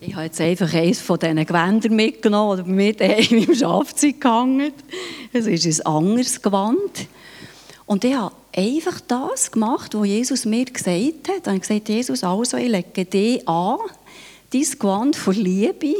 Ich 0.00 0.14
habe 0.14 0.26
jetzt 0.26 0.40
einfach 0.40 0.72
eines 0.72 1.00
von 1.00 1.18
diesen 1.18 1.44
Gewändern 1.44 1.96
mitgenommen, 1.96 2.60
oder 2.60 2.64
mir 2.64 2.94
daheim 2.94 3.38
im 3.48 3.54
Schafzeit 3.54 4.20
gehangen. 4.20 4.72
Es 5.32 5.46
ist 5.46 5.66
ein 5.66 5.86
anderes 5.86 6.40
Gewand. 6.40 7.08
Und 7.86 8.04
ich 8.04 8.14
habe 8.14 8.34
einfach 8.54 9.00
das 9.00 9.50
gemacht, 9.50 9.94
was 9.94 10.06
Jesus 10.06 10.44
mir 10.44 10.64
gesagt 10.64 11.28
hat. 11.28 11.38
Ich 11.42 11.46
habe 11.46 11.60
gesagt, 11.60 11.88
Jesus, 11.88 12.24
also, 12.24 12.56
ich 12.56 12.68
lege 12.68 13.04
dich 13.04 13.48
an, 13.48 13.78
dein 14.50 14.78
Gewand 14.78 15.16
von 15.16 15.34
Liebe, 15.34 15.94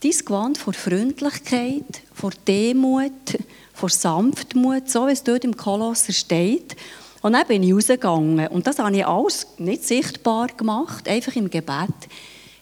dein 0.00 0.10
Gewand 0.12 0.58
von 0.58 0.74
Freundlichkeit, 0.74 2.02
von 2.14 2.32
Demut, 2.46 3.36
von 3.74 3.88
Sanftmut, 3.88 4.88
so 4.88 5.08
wie 5.08 5.12
es 5.12 5.24
dort 5.24 5.44
im 5.44 5.56
Kolosser 5.56 6.12
steht. 6.12 6.76
Und 7.20 7.32
dann 7.32 7.46
bin 7.48 7.64
ich 7.64 7.74
rausgegangen. 7.74 8.46
Und 8.48 8.66
das 8.68 8.78
habe 8.78 8.96
ich 8.96 9.04
alles 9.04 9.46
nicht 9.58 9.84
sichtbar 9.84 10.46
gemacht, 10.48 11.08
einfach 11.08 11.34
im 11.34 11.50
Gebet. 11.50 11.94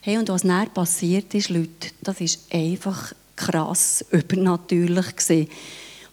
Hey, 0.01 0.17
und 0.17 0.29
was 0.31 0.43
dann 0.43 0.71
passiert 0.71 1.35
ist, 1.35 1.51
Leute, 1.51 1.91
das 2.01 2.21
ist 2.21 2.47
einfach 2.51 3.13
krass 3.35 4.05
übernatürlich 4.11 5.15
gewesen. 5.15 5.49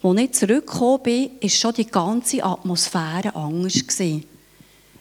Als 0.06 0.20
ich 0.20 0.32
zurückgekommen 0.32 1.02
bin, 1.02 1.30
war 1.40 1.48
schon 1.48 1.72
die 1.72 1.86
ganze 1.86 2.44
Atmosphäre 2.44 3.34
anders. 3.34 3.82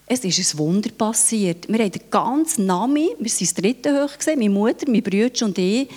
Es 0.08 0.24
ist 0.24 0.54
ein 0.54 0.60
Wunder 0.60 0.92
passiert. 0.92 1.68
Wir 1.68 1.80
haben 1.80 1.92
den 1.92 2.10
ganzen 2.10 2.66
Nami, 2.68 3.10
wir 3.20 3.30
waren 3.30 3.38
das 3.38 3.54
dritte 3.54 4.02
hoch, 4.02 4.12
meine 4.26 4.50
Mutter, 4.50 4.90
mein 4.90 5.04
Bruder 5.04 5.46
und 5.46 5.58
ich, 5.58 5.90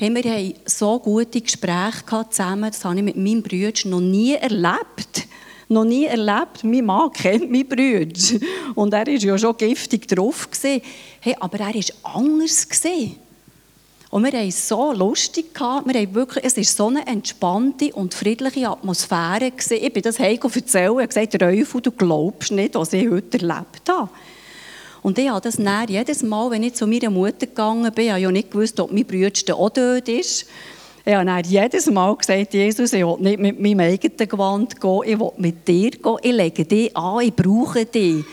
haben 0.00 0.14
wir 0.14 0.22
haben 0.22 0.54
so 0.66 1.00
gute 1.00 1.40
Gespräche 1.40 2.04
zusammen. 2.30 2.70
Das 2.70 2.84
habe 2.84 2.96
ich 2.98 3.02
mit 3.02 3.16
meinem 3.16 3.42
Bruder 3.42 3.72
noch 3.86 4.00
nie 4.00 4.34
erlebt. 4.34 5.26
Noch 5.68 5.84
nie 5.84 6.04
erlebt. 6.04 6.62
Mein 6.62 6.84
Mann 6.84 7.10
kennt 7.10 7.50
meinen 7.50 7.66
Bruder. 7.66 8.38
Und 8.76 8.94
er 8.94 9.04
war 9.04 9.14
ja 9.14 9.36
schon 9.36 9.56
giftig 9.56 10.06
drauf. 10.06 10.48
Hey, 10.62 11.34
aber 11.40 11.58
er 11.58 11.74
war 11.74 12.14
anders. 12.14 12.68
Und 14.14 14.22
wir 14.22 14.30
haben 14.38 14.46
es 14.46 14.68
so 14.68 14.92
lustig 14.92 15.52
gehabt. 15.52 15.92
Wir 15.92 16.14
wirklich, 16.14 16.44
es 16.44 16.56
war 16.56 16.62
so 16.62 16.86
eine 16.86 17.04
entspannte 17.04 17.92
und 17.94 18.14
friedliche 18.14 18.68
Atmosphäre. 18.68 19.50
Gewesen. 19.50 19.78
Ich 19.82 19.92
bin 19.92 20.04
das 20.04 20.20
Heiko 20.20 20.48
erzählen 20.54 20.92
und 20.92 21.08
gesagt, 21.08 21.42
Räufel, 21.42 21.80
du 21.80 21.90
glaubst 21.90 22.52
nicht, 22.52 22.76
was 22.76 22.92
ich 22.92 23.10
heute 23.10 23.40
erlebt 23.40 23.88
habe. 23.88 24.08
Und 25.02 25.18
ich 25.18 25.28
habe 25.28 25.40
das 25.40 25.56
dann 25.56 25.88
jedes 25.88 26.22
Mal, 26.22 26.48
wenn 26.52 26.62
ich 26.62 26.74
zu 26.74 26.86
meiner 26.86 27.10
Mutter 27.10 27.48
gegangen 27.48 27.92
bin, 27.92 28.04
ich 28.04 28.22
ja 28.22 28.30
nicht 28.30 28.52
gewusst, 28.52 28.78
ob 28.78 28.92
mein 28.92 29.04
Bruder 29.04 29.56
auch 29.56 29.70
dort 29.70 30.08
ist. 30.08 30.46
Ich 31.04 31.12
habe 31.12 31.26
dann 31.26 31.42
jedes 31.42 31.90
Mal 31.90 32.14
gesagt, 32.14 32.54
Jesus, 32.54 32.92
ich 32.92 33.04
will 33.04 33.16
nicht 33.18 33.40
mit 33.40 33.58
meinem 33.58 33.80
eigenen 33.80 34.28
Gewand 34.28 34.80
gehen, 34.80 35.00
ich 35.06 35.18
will 35.18 35.32
mit 35.38 35.66
dir 35.66 35.90
gehen, 35.90 36.16
ich 36.22 36.32
lege 36.32 36.64
dich 36.64 36.96
an, 36.96 37.20
ich 37.20 37.34
brauche 37.34 37.84
dich. 37.84 38.24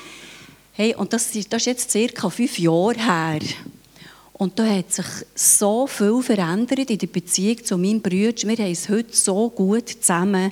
Hey, 0.73 0.93
und 0.93 1.11
das, 1.11 1.31
das 1.31 1.61
ist 1.61 1.65
jetzt 1.65 1.89
circa 1.89 2.29
fünf 2.29 2.59
Jahre 2.59 2.93
her. 2.99 3.39
Und 4.41 4.57
da 4.57 4.65
hat 4.65 4.91
sich 4.91 5.05
so 5.35 5.85
viel 5.85 6.19
verändert 6.23 6.89
in 6.89 6.97
der 6.97 7.05
Beziehung 7.05 7.63
zu 7.63 7.77
meinem 7.77 8.01
Bruder. 8.01 8.41
Wir 8.41 8.57
haben 8.57 8.71
es 8.71 8.89
heute 8.89 9.15
so 9.15 9.51
gut 9.51 9.87
zusammen. 9.87 10.51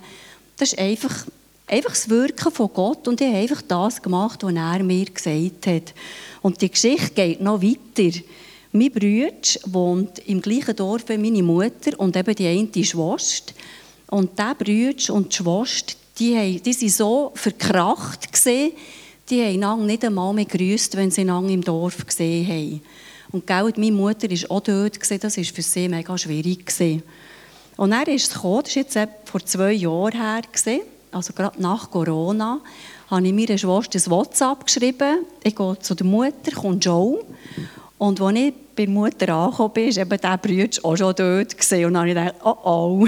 Das 0.57 0.73
ist 0.73 0.79
einfach, 0.79 1.25
einfach 1.65 1.89
das 1.89 2.07
Wirken 2.07 2.51
von 2.51 2.69
Gott. 2.71 3.07
Und 3.07 3.19
ich 3.19 3.25
habe 3.25 3.37
einfach 3.37 3.63
das 3.63 3.99
gemacht, 3.99 4.43
was 4.43 4.53
er 4.53 4.83
mir 4.83 5.05
gesagt 5.05 5.65
hat. 5.65 5.95
Und 6.43 6.61
die 6.61 6.69
Geschichte 6.69 7.09
geht 7.15 7.41
noch 7.41 7.63
weiter. 7.63 8.19
Mein 8.73 8.91
Bruder 8.91 9.31
wohnt 9.65 10.19
im 10.19 10.39
gleichen 10.39 10.75
Dorf 10.75 11.05
wie 11.07 11.17
meine 11.17 11.41
Mutter 11.41 11.99
und 11.99 12.15
eben 12.15 12.35
die 12.35 12.45
eine 12.45 12.85
Schwester. 12.85 13.55
Und 14.11 14.37
dieser 14.37 14.53
Bruder 14.53 15.15
und 15.15 15.33
die 15.33 15.35
Schwester, 15.35 15.95
die, 16.19 16.37
haben, 16.37 16.61
die 16.61 16.79
waren 16.79 16.89
so 16.89 17.31
verkracht, 17.33 18.31
gewesen, 18.31 18.73
die 19.31 19.41
haben 19.41 19.87
nicht 19.87 20.05
einmal 20.05 20.31
mehr 20.35 20.45
gegrüßt, 20.45 20.95
wenn 20.95 21.09
sie 21.09 21.21
einander 21.21 21.51
im 21.51 21.63
Dorf 21.63 22.05
gesehen 22.05 22.47
haben. 22.47 22.81
Und 23.31 23.45
gell, 23.45 23.73
meine 23.77 23.91
Mutter 23.91 24.29
war 24.29 24.51
auch 24.51 24.61
dort, 24.61 24.99
das 24.99 25.37
war 25.37 25.43
für 25.43 25.61
sie 25.61 25.87
mega 25.87 26.17
schwierig. 26.17 26.73
Und 27.77 27.91
dann 27.91 28.03
ist 28.07 28.27
es 28.27 28.33
gekommen, 28.33 28.63
das 28.63 28.75
war 28.75 28.83
jetzt 28.83 28.97
vor 29.25 29.45
zwei 29.45 29.73
Jahren 29.73 30.11
her, 30.11 30.41
also 31.11 31.33
gerade 31.33 31.61
nach 31.61 31.89
Corona, 31.89 32.59
habe 33.09 33.27
ich 33.27 33.33
meiner 33.33 33.57
Schwester 33.57 33.99
ein 33.99 34.11
WhatsApp 34.11 34.65
geschrieben. 34.65 35.25
Ich 35.43 35.55
gehe 35.55 35.79
zu 35.79 35.95
der 35.95 36.05
Mutter, 36.05 36.51
kommt 36.53 36.85
Joe. 36.85 37.23
Und 37.97 38.21
als 38.21 38.37
ich 38.37 38.53
bei 38.75 38.85
der 38.85 38.93
Mutter 38.93 39.33
angekommen 39.33 39.73
bin, 39.73 39.95
war 39.95 40.01
eben 40.01 40.17
dieser 40.17 40.37
Bruder 40.37 40.85
auch 40.85 40.97
schon 40.97 41.15
dort. 41.15 41.71
Und 41.71 41.71
dann 41.71 41.97
habe 41.97 42.09
ich 42.09 42.15
gedacht, 42.15 42.35
oh 42.43 42.57
oh, 42.63 43.07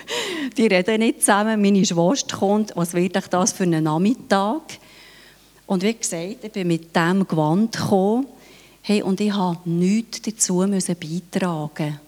die 0.56 0.66
reden 0.66 1.00
nicht 1.00 1.20
zusammen, 1.20 1.60
meine 1.60 1.84
Schwester 1.84 2.36
kommt, 2.38 2.72
was 2.74 2.94
wird 2.94 3.18
das 3.30 3.52
für 3.52 3.64
ein 3.64 3.82
Nachmittag? 3.82 4.62
Und 5.66 5.82
wie 5.82 5.94
gesagt, 5.94 6.38
ich 6.42 6.52
bin 6.52 6.68
mit 6.68 6.94
diesem 6.94 7.26
Gewand 7.26 7.76
gekommen 7.76 8.26
Hey, 8.84 9.00
und 9.00 9.20
ich 9.20 9.32
habe 9.32 9.60
nichts 9.64 10.22
dazu 10.22 10.66
müssen 10.66 10.96
beitragen. 10.96 12.00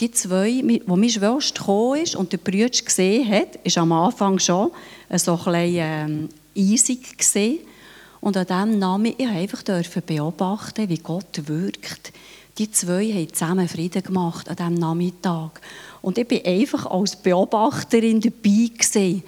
Die 0.00 0.10
zwei, 0.10 0.60
wo 0.86 0.96
meine 0.96 1.08
Schwester 1.08 1.60
gekommen 1.60 2.02
ist 2.02 2.16
und 2.16 2.32
der 2.32 2.38
Bruder 2.38 2.68
gesehen 2.68 3.30
hat, 3.30 3.54
ist 3.62 3.78
am 3.78 3.92
Anfang 3.92 4.40
schon 4.40 4.72
so 5.14 5.34
ein 5.34 5.38
bisschen 5.38 5.76
ähm, 5.76 6.28
eisig 6.58 7.16
gesehen. 7.16 7.60
Und 8.20 8.36
an 8.36 8.44
diesem 8.44 8.80
Namen, 8.80 9.14
ich 9.16 9.28
einfach 9.28 9.62
beobachten, 9.62 10.88
wie 10.88 10.98
Gott 10.98 11.46
wirkt. 11.46 12.12
Die 12.58 12.72
zwei 12.72 13.04
haben 13.12 13.32
zusammen 13.32 13.68
Frieden 13.68 14.02
gemacht 14.02 14.48
an 14.48 14.56
diesem 14.56 14.74
Nachmittag. 14.74 15.60
Und 16.02 16.18
ich 16.18 16.26
bin 16.26 16.44
einfach 16.44 16.86
als 16.86 17.14
Beobachterin 17.14 18.20
dabei 18.20 18.70
gewesen. 18.76 19.22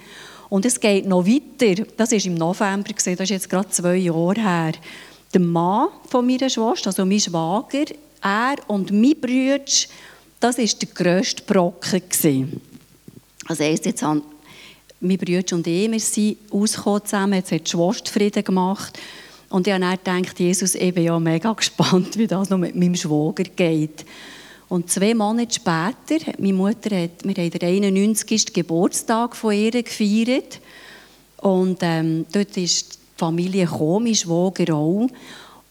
Und 0.49 0.65
es 0.65 0.81
geht 0.81 1.07
noch 1.07 1.25
weiter. 1.25 1.85
Das 1.95 2.11
war 2.11 2.25
im 2.25 2.35
November, 2.35 2.89
das 2.93 3.07
ist 3.07 3.29
jetzt 3.29 3.49
gerade 3.49 3.69
zwei 3.69 3.95
Jahre 3.95 4.41
her 4.41 4.73
der 5.33 5.41
Mann 5.41 5.89
von 6.07 6.25
meiner 6.25 6.49
Schwester, 6.49 6.87
also 6.87 7.05
mein 7.05 7.19
Schwager, 7.19 7.85
er 8.21 8.55
und 8.67 8.91
mein 8.91 9.15
Bruder, 9.19 9.63
das 10.39 10.57
war 10.57 10.65
der 10.65 10.89
grösste 10.93 11.43
Brocken. 11.43 12.61
Also 13.47 13.63
erst 13.63 13.85
jetzt 13.85 14.03
haben 14.03 14.21
mein 14.99 15.17
Bruder 15.17 15.55
und 15.55 15.67
ich, 15.67 15.91
wir 15.91 15.99
sind 15.99 16.37
ausgekommen 16.49 17.05
zusammen, 17.05 17.33
jetzt 17.33 17.51
hat 17.51 17.67
die 17.67 17.71
Schwester 17.71 18.11
Frieden 18.11 18.43
gemacht. 18.43 18.97
Und 19.49 19.67
ich 19.67 19.73
habe 19.73 19.99
dann 20.03 20.23
gedacht, 20.23 20.39
Jesus, 20.39 20.75
ich 20.75 20.93
bin 20.93 21.03
ja 21.03 21.19
mega 21.19 21.53
gespannt, 21.53 22.17
wie 22.17 22.27
das 22.27 22.49
noch 22.49 22.57
mit 22.57 22.75
meinem 22.75 22.95
Schwager 22.95 23.43
geht. 23.43 24.05
Und 24.69 24.89
zwei 24.89 25.13
Monate 25.13 25.53
später, 25.53 26.31
meine 26.39 26.53
Mutter 26.53 27.03
hat, 27.03 27.23
wir 27.23 27.35
haben 27.35 27.51
den 27.51 27.83
91. 27.83 28.53
Geburtstag 28.53 29.35
von 29.35 29.53
ihr 29.53 29.71
gefeiert. 29.71 30.59
Und 31.37 31.79
ähm, 31.81 32.25
dort 32.31 32.57
ist 32.57 32.97
Familie 33.17 33.65
gekommen, 33.65 34.05
mein 34.05 34.15
Schwager 34.15 34.73
auch. 34.73 35.07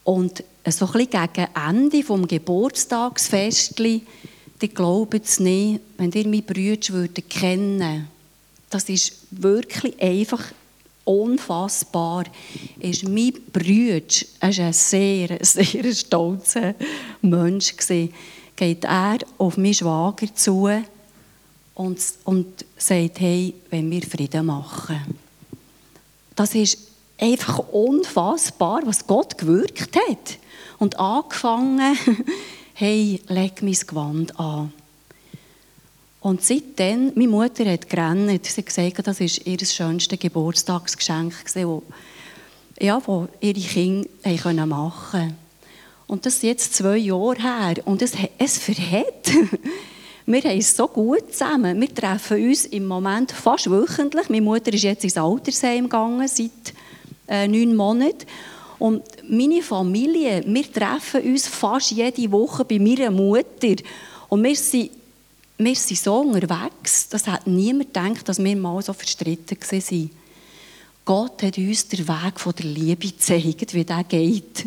Und 0.05 0.45
so 0.69 0.87
ein 0.87 0.93
bisschen 0.93 1.29
gegen 1.33 1.49
Ende 1.55 2.03
des 2.03 2.29
Geburtstagsfestli, 2.29 4.03
die 4.61 4.69
glauben 4.69 5.21
es 5.23 5.41
nicht, 5.41 5.81
wenn 5.97 6.13
ihr 6.13 6.29
meine 6.29 6.43
Brüder 6.43 6.93
würdet 6.95 7.29
kennen 7.29 8.09
das 8.73 8.89
ist 8.89 9.13
wirklich 9.31 10.01
einfach 10.01 10.43
unfassbar. 11.05 12.25
Ist 12.79 13.05
mein 13.05 13.35
Bruder 13.53 14.01
war 14.41 14.49
ein 14.49 14.73
sehr, 14.73 15.39
sehr 15.43 15.93
stolzer 15.93 16.75
Mensch. 17.21 17.75
Geht 18.57 18.85
er 18.85 19.19
auf 19.39 19.57
meinen 19.57 19.75
Schwager 19.75 20.35
zu 20.35 20.71
und, 21.75 22.01
und 22.25 22.65
sagt, 22.77 23.21
hey, 23.21 23.55
wenn 23.71 23.91
wir 23.91 24.03
Frieden 24.03 24.47
machen. 24.47 25.01
Das 26.35 26.55
ist 26.55 26.79
einfach 27.23 27.61
unfassbar, 27.71 28.83
was 28.85 29.07
Gott 29.07 29.39
gewirkt 29.39 29.97
hat. 29.97 30.39
Und 30.79 30.99
angefangen, 30.99 31.97
hey, 32.75 33.21
leg 33.29 33.63
mein 33.63 33.73
Gewand 33.75 34.39
an. 34.39 34.73
Und 36.21 36.43
seitdem, 36.43 37.13
meine 37.15 37.29
Mutter 37.29 37.65
hat 37.65 37.89
gerannt, 37.89 38.47
sie 38.47 38.61
hat 38.61 38.67
gesagt, 38.67 39.07
das 39.07 39.21
war 39.21 39.47
ihr 39.47 39.59
schönstes 39.65 40.19
Geburtstagsgeschenk, 40.19 41.35
das 41.45 41.55
ja, 42.79 43.01
ihre 43.41 43.61
Kinder 43.61 44.67
machen 44.67 45.21
konnten. 45.21 45.37
Und 46.09 46.27
das 46.27 46.35
ist 46.35 46.43
jetzt 46.43 46.75
zwei 46.75 46.97
Jahre 46.97 47.41
her. 47.41 47.75
Und 47.87 48.03
es, 48.03 48.13
es 48.39 48.59
verhält. 48.59 49.33
Wir 50.27 50.43
haben 50.43 50.59
es 50.59 50.77
so 50.77 50.87
gut 50.87 51.33
zusammen. 51.33 51.81
Wir 51.81 51.93
treffen 51.93 52.49
uns 52.49 52.67
im 52.67 52.87
Moment 52.87 53.33
fast 53.33 53.69
wöchentlich. 53.69 54.29
Meine 54.29 54.43
Mutter 54.43 54.73
ist 54.73 54.85
jetzt 54.85 55.03
ins 55.03 55.17
Altersheim 55.17 55.85
gegangen, 55.85 56.29
seit 56.29 56.75
äh, 57.29 57.47
neun 57.49 57.75
Monaten. 57.75 58.27
Und 58.79 59.03
meine 59.29 59.63
Familie, 59.63 60.43
wir 60.47 60.73
treffen 60.73 61.23
uns 61.23 61.47
fast 61.47 61.93
jede 61.93 62.31
Woche 62.33 62.65
bei 62.65 62.79
meiner 62.79 63.11
Mutter. 63.11 63.77
Und 64.29 64.43
wir 64.43 64.57
sind, 64.57 64.91
wir 65.59 65.77
sind 65.77 65.99
so 65.99 66.17
unterwegs, 66.21 67.09
das 67.09 67.27
hat 67.27 67.47
niemand 67.47 67.95
gedacht, 67.95 68.29
dass 68.29 68.43
wir 68.43 68.57
mal 68.57 68.83
so 68.83 68.93
verstritten 68.93 69.59
waren. 69.61 70.11
Gott 71.05 71.43
hat 71.43 71.59
uns 71.59 71.89
den 71.89 72.07
Weg 72.09 72.41
von 72.41 72.55
der 72.55 72.67
Liebe 72.67 73.09
gezeigt, 73.09 73.75
wie 73.75 73.85
der 73.85 74.05
geht. 74.05 74.67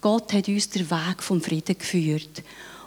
Gott 0.00 0.32
hat 0.32 0.48
uns 0.48 0.68
den 0.68 0.90
Weg 0.90 1.22
vom 1.22 1.40
Frieden 1.40 1.76
geführt. 1.78 2.42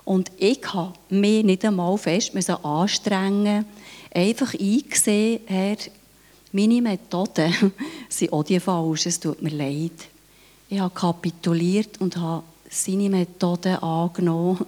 Und 0.05 0.31
ich 0.37 0.61
habe 0.73 0.93
mich 1.09 1.43
nicht 1.43 1.63
einmal 1.65 1.97
fest 1.97 2.33
anstrengen 2.63 3.65
einfach 4.13 4.53
eingesehen, 4.53 5.41
Herr, 5.45 5.77
meine 6.53 6.81
Methoden 6.81 7.73
sind 8.09 8.31
auch 8.31 8.43
die 8.43 8.59
falschen, 8.59 9.09
es 9.09 9.19
tut 9.19 9.41
mir 9.41 9.49
leid. 9.49 10.07
Ich 10.69 10.79
habe 10.79 10.93
kapituliert 10.93 11.99
und 11.99 12.15
habe 12.15 12.43
seine 12.69 13.09
Methoden 13.09 13.75
angenommen, 13.77 14.65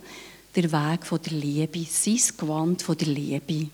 der 0.55 0.71
Weg 0.71 1.05
von 1.05 1.19
der 1.21 1.33
Liebe, 1.33 1.85
sein 1.87 2.19
Gewand 2.37 2.81
von 2.81 2.97
der 2.97 3.07
Liebe. 3.07 3.67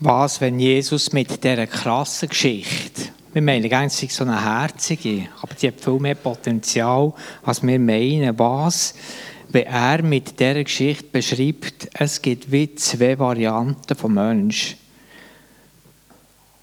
Was, 0.00 0.40
wenn 0.40 0.60
Jesus 0.60 1.12
mit 1.12 1.42
dieser 1.42 1.66
krassen 1.66 2.28
Geschichte 2.28 3.17
wir 3.32 3.42
meinen 3.42 3.72
eigentlich 3.72 4.14
so 4.14 4.24
eine 4.24 4.42
herzige, 4.42 5.28
aber 5.42 5.54
die 5.54 5.68
hat 5.68 5.80
viel 5.80 5.98
mehr 5.98 6.14
Potenzial, 6.14 7.12
als 7.42 7.62
wir 7.62 7.78
meinen. 7.78 8.38
Was, 8.38 8.94
wenn 9.50 9.66
er 9.66 10.02
mit 10.02 10.38
dieser 10.38 10.64
Geschichte 10.64 11.04
beschreibt, 11.10 11.88
es 11.94 12.20
gibt 12.20 12.50
wie 12.50 12.74
zwei 12.74 13.18
Varianten 13.18 13.96
von 13.96 14.14
Mensch. 14.14 14.76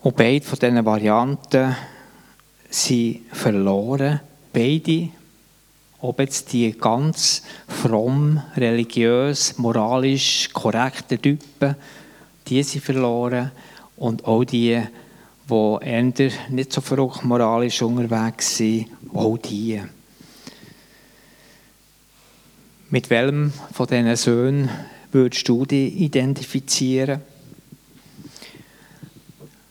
Und 0.01 0.15
beide 0.15 0.45
von 0.45 0.59
diesen 0.59 0.85
Varianten 0.85 1.75
sind 2.69 3.21
verloren. 3.31 4.21
Beide, 4.53 5.09
ob 5.99 6.19
jetzt 6.19 6.53
die 6.53 6.71
ganz 6.73 7.43
fromm, 7.67 8.41
religiös, 8.55 9.57
moralisch 9.57 10.49
korrekten 10.53 11.21
Typen, 11.21 11.75
die 12.47 12.61
sind 12.63 12.83
verloren. 12.83 13.51
Und 13.97 14.25
auch 14.25 14.43
die, 14.43 14.81
die 15.49 15.85
eher 15.85 16.31
nicht 16.49 16.73
so 16.73 16.81
verrückt 16.81 17.23
moralisch 17.23 17.81
unterwegs 17.81 18.57
sind, 18.57 18.87
auch 19.13 19.37
die. 19.37 19.81
Mit 22.89 23.09
welchem 23.09 23.51
von 23.73 23.87
diesen 23.87 24.15
Söhnen 24.15 24.69
würdest 25.11 25.47
du 25.47 25.65
dich 25.65 25.95
identifizieren? 25.95 27.21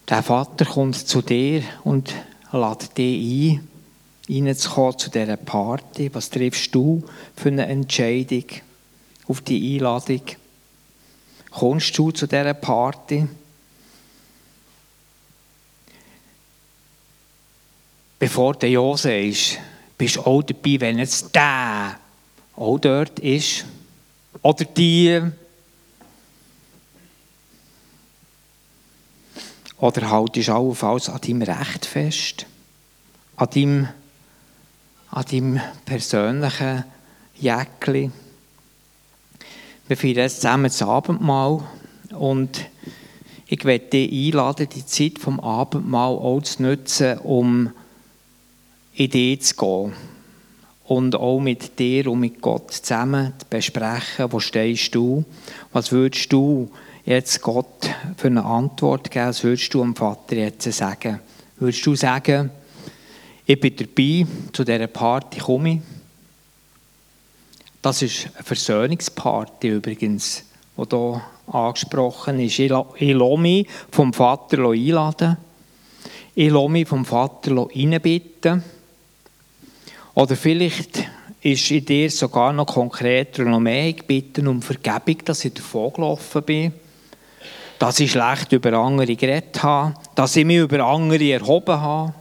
Der 0.09 0.23
Vater 0.23 0.65
kommt 0.65 0.97
zu 0.97 1.23
dir 1.23 1.63
und 1.85 2.13
lädt 2.53 2.99
dich 2.99 3.59
ein, 3.59 3.69
reinzukommen 4.29 4.99
zu 4.99 5.11
dieser 5.11 5.37
Party. 5.37 6.11
Was 6.13 6.31
triffst 6.31 6.75
du 6.75 7.03
für 7.37 7.49
eine 7.49 7.67
Entscheidung 7.67 8.45
auf 9.27 9.41
die 9.41 9.75
Einladung? 9.75 10.21
Kommst 11.51 11.97
du 11.97 12.11
zu 12.11 12.27
dieser 12.27 12.55
Party? 12.55 13.27
Bevor 18.25 18.55
der 18.55 18.71
Jose 18.71 19.15
ist, 19.15 19.59
bist 19.99 20.17
du 20.17 20.23
auch 20.23 20.43
dabei, 20.43 20.81
wenn 20.81 20.99
jetzt 20.99 21.35
der 21.35 21.99
auch 22.57 22.79
dort 22.79 23.19
ist. 23.19 23.67
Oder 24.41 24.65
die. 24.65 25.21
Oder 29.77 30.11
haltest 30.11 30.49
du 30.49 30.55
allenfalls 30.55 31.11
an 31.11 31.21
deinem 31.21 31.43
Recht 31.43 31.85
fest? 31.85 32.47
An 33.37 33.51
deinem, 33.51 33.89
an 35.11 35.25
deinem 35.31 35.61
persönlichen 35.85 36.85
Jäckli? 37.39 38.11
Wir 39.87 39.97
feiern 39.99 40.17
jetzt 40.17 40.37
zusammen 40.37 40.65
das 40.65 40.81
Abendmahl 40.81 41.63
und 42.09 42.71
ich 43.49 43.67
werde 43.67 43.85
dich 43.85 44.11
einladen, 44.11 44.67
die 44.75 44.87
Zeit 44.87 45.19
vom 45.19 45.41
Abendmahl 45.41 46.15
auch 46.15 46.41
zu 46.41 46.63
nutzen, 46.63 47.19
um 47.19 47.71
in 48.95 49.11
dich 49.11 49.43
zu 49.43 49.57
gehen 49.57 49.93
und 50.85 51.17
auch 51.17 51.41
mit 51.41 51.79
dir 51.79 52.11
und 52.11 52.21
mit 52.21 52.41
Gott 52.41 52.71
zusammen 52.71 53.33
zu 53.39 53.47
besprechen, 53.49 54.31
wo 54.31 54.39
stehst 54.39 54.95
du, 54.95 55.25
was 55.73 55.91
würdest 55.91 56.33
du 56.33 56.71
jetzt 57.05 57.41
Gott 57.43 57.91
für 58.17 58.29
eine 58.29 58.45
Antwort 58.45 59.11
geben, 59.11 59.29
was 59.29 59.43
würdest 59.43 59.73
du 59.73 59.81
dem 59.81 59.97
Vater 59.97 60.37
jetzt 60.37 60.71
sagen? 60.73 61.21
Würdest 61.57 61.85
du 61.87 61.95
sagen, 61.95 62.51
ich 63.47 63.61
bin 63.61 63.77
dabei, 63.77 64.27
zu 64.53 64.65
dieser 64.65 64.87
Party 64.87 65.39
komme 65.39 65.75
ich? 65.75 65.81
Das 67.83 68.01
ist 68.01 68.31
eine 68.35 68.45
Versöhnungsparty 68.45 69.69
übrigens, 69.69 70.45
die 70.77 70.85
hier 70.89 71.23
angesprochen 71.47 72.41
ist. 72.41 72.59
Ich 72.59 72.71
lasse 72.71 73.37
mich 73.39 73.69
vom 73.91 74.13
Vater 74.15 74.71
einladen. 74.71 75.37
Ich 76.35 76.51
lasse 76.51 76.69
mich 76.71 76.89
vom 76.89 77.05
Vater 77.05 77.57
reinbitten. 77.57 78.63
Oder 80.15 80.37
vielleicht 80.37 81.09
ist 81.41 81.71
in 81.71 81.85
dir 81.85 82.11
sogar 82.11 82.53
noch 82.53 82.67
konkreter 82.67 83.45
noch 83.45 83.61
mehr. 83.61 83.89
Ich 83.89 84.05
bitte 84.05 84.49
um 84.49 84.63
Vergebung, 84.63 85.25
dass 85.25 85.45
ich 85.45 85.55
davon 85.55 85.93
gelaufen 85.93 86.43
bin. 86.43 86.73
Dass 87.79 88.01
ich 88.01 88.13
schlecht 88.13 88.53
über 88.53 88.73
andere 88.75 89.17
geredet 89.17 89.63
habe. 89.63 89.95
Dass 90.15 90.37
ich 90.37 90.45
mich 90.45 90.59
über 90.59 90.85
andere 90.85 91.33
erhoben 91.33 91.81
habe. 91.81 92.15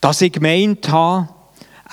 Dass 0.00 0.20
ich 0.20 0.32
gemeint 0.32 0.88
habe, 0.90 1.28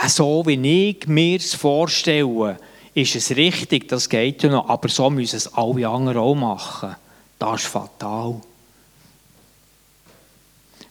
so 0.08 0.44
wie 0.46 0.90
ich 0.90 1.08
mir 1.08 1.38
es 1.38 1.56
vorstelle, 1.56 2.58
ist 2.94 3.16
es 3.16 3.36
richtig, 3.36 3.88
das 3.90 4.08
geht 4.08 4.44
ja 4.44 4.50
noch, 4.50 4.70
aber 4.70 4.88
so 4.88 5.10
müssen 5.10 5.36
es 5.36 5.54
alle 5.54 5.88
anderen 5.88 6.18
auch 6.18 6.36
machen. 6.36 6.96
Das 7.40 7.62
ist 7.62 7.68
fatal. 7.68 8.36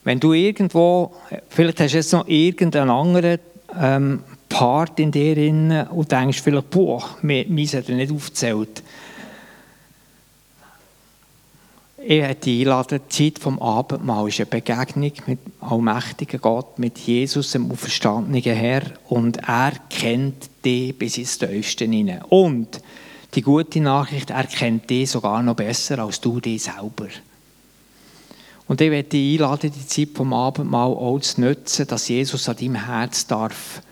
Wenn 0.04 0.20
du 0.20 0.34
irgendwo, 0.34 1.14
vielleicht 1.48 1.80
hast 1.80 1.92
du 1.92 1.96
jetzt 1.96 2.12
noch 2.12 2.28
irgendeinen 2.28 2.90
anderen 2.90 3.38
ähm, 3.78 4.22
Part 4.48 5.00
in 5.00 5.10
dir 5.10 5.34
drin 5.34 5.86
und 5.90 6.12
denkst 6.12 6.40
vielleicht, 6.40 6.70
boah, 6.70 7.02
mir, 7.22 7.44
hat 7.44 7.88
er 7.88 7.96
nicht 7.96 8.12
aufgezählt. 8.12 8.82
Ich 12.06 12.22
hätte 12.22 12.50
einladen, 12.50 13.00
die 13.08 13.32
Zeit 13.32 13.42
vom 13.42 13.58
Abendmahl 13.58 14.28
ist 14.28 14.38
eine 14.38 14.46
Begegnung 14.46 15.12
mit 15.26 15.38
allmächtigen 15.60 16.38
Gott, 16.38 16.78
mit 16.78 16.98
Jesus, 16.98 17.52
dem 17.52 17.70
auferstandenen 17.70 18.42
Herr. 18.42 18.82
Und 19.08 19.38
er 19.48 19.72
kennt 19.88 20.50
dich 20.66 20.98
bis 20.98 21.16
ins 21.16 21.38
Tiefste 21.38 21.86
hinein. 21.86 22.20
Und 22.28 22.82
die 23.34 23.40
gute 23.40 23.80
Nachricht, 23.80 24.28
er 24.28 24.44
kennt 24.44 24.90
dich 24.90 25.10
sogar 25.10 25.42
noch 25.42 25.56
besser 25.56 25.98
als 26.00 26.20
du 26.20 26.40
dich 26.40 26.64
selber. 26.64 27.08
Und 28.66 28.80
ich 28.80 28.90
möchte 28.90 29.10
dich 29.10 29.40
einladen, 29.40 29.72
die 29.72 29.86
Zeit 29.86 30.16
vom 30.16 30.32
Abendmahl 30.32 30.90
auch 30.90 31.18
zu 31.20 31.40
nutzen, 31.40 31.86
dass 31.86 32.08
Jesus 32.08 32.48
an 32.48 32.56
deinem 32.56 32.86
Herz 32.86 33.26
darf 33.26 33.82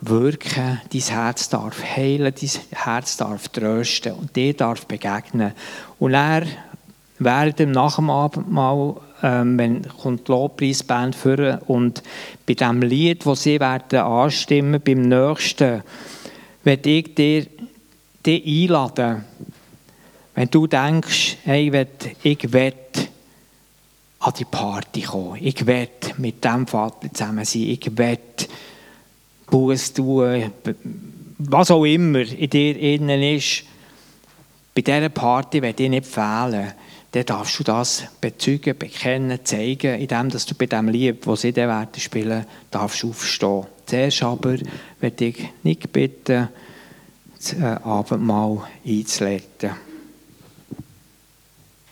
wirken, 0.00 0.80
dein 0.92 1.00
Herz 1.00 1.48
darf 1.48 1.82
heilen, 1.82 2.32
dein 2.34 2.50
Herz 2.70 3.16
darf 3.16 3.48
trösten 3.48 4.12
und 4.12 4.36
dir 4.36 4.54
darf 4.54 4.86
begegnen. 4.86 5.52
Und 5.98 6.14
er 6.14 6.46
während 7.18 7.58
dem 7.58 7.72
nach 7.72 7.96
dem 7.96 8.10
Abendmahl, 8.10 8.96
ähm, 9.22 9.58
wenn 9.58 9.82
kommt 9.88 10.26
die 10.28 10.32
Lobpreisband 10.32 11.14
führen 11.14 11.58
und 11.66 12.02
bei 12.46 12.54
dem 12.54 12.82
Lied, 12.82 13.24
das 13.26 13.44
sie 13.44 13.60
werden 13.60 14.00
anstimmen, 14.00 14.80
beim 14.84 15.02
nächsten, 15.02 15.82
werde 16.64 16.90
ich 16.90 17.14
dir, 17.14 17.46
dir 18.24 18.42
einladen, 18.44 19.24
wenn 20.34 20.50
du 20.50 20.66
denkst, 20.66 21.36
hey, 21.44 21.86
ich 22.22 22.52
will 22.52 22.72
an 24.22 24.32
die 24.38 24.44
Party 24.44 25.02
kommen. 25.02 25.38
Ich 25.40 25.66
will 25.66 25.88
mit 26.18 26.44
dem 26.44 26.66
Vater 26.66 27.12
zusammen 27.12 27.44
sein. 27.44 27.62
Ich 27.62 27.98
will 27.98 28.18
Buß 29.50 29.92
tun, 29.92 30.52
was 31.38 31.70
auch 31.70 31.84
immer 31.84 32.20
in 32.20 32.48
dir 32.50 32.78
innen 32.78 33.22
ist. 33.22 33.64
Bei 34.74 34.80
dieser 34.80 35.08
Party 35.08 35.60
werde 35.60 35.82
ich 35.82 35.90
nicht 35.90 36.06
fehlen. 36.06 36.72
Dann 37.10 37.26
darfst 37.26 37.58
du 37.58 37.64
das 37.64 38.04
bezeugen, 38.20 38.78
bekennen, 38.78 39.40
zeigen, 39.44 40.00
indem 40.00 40.30
du 40.30 40.54
bei 40.56 40.66
dem 40.66 40.88
Lied, 40.88 41.26
das 41.26 41.42
sie 41.42 41.52
dann 41.52 41.88
spielen, 41.98 42.46
darfst 42.70 43.04
aufstehen. 43.04 43.66
Zuerst 43.84 44.22
aber 44.22 44.56
werde 45.00 45.24
ich 45.26 45.48
nicht 45.62 45.92
bitten, 45.92 46.48
das 47.36 47.60
Abendmahl 47.60 48.62
einzuleiten. 48.86 49.72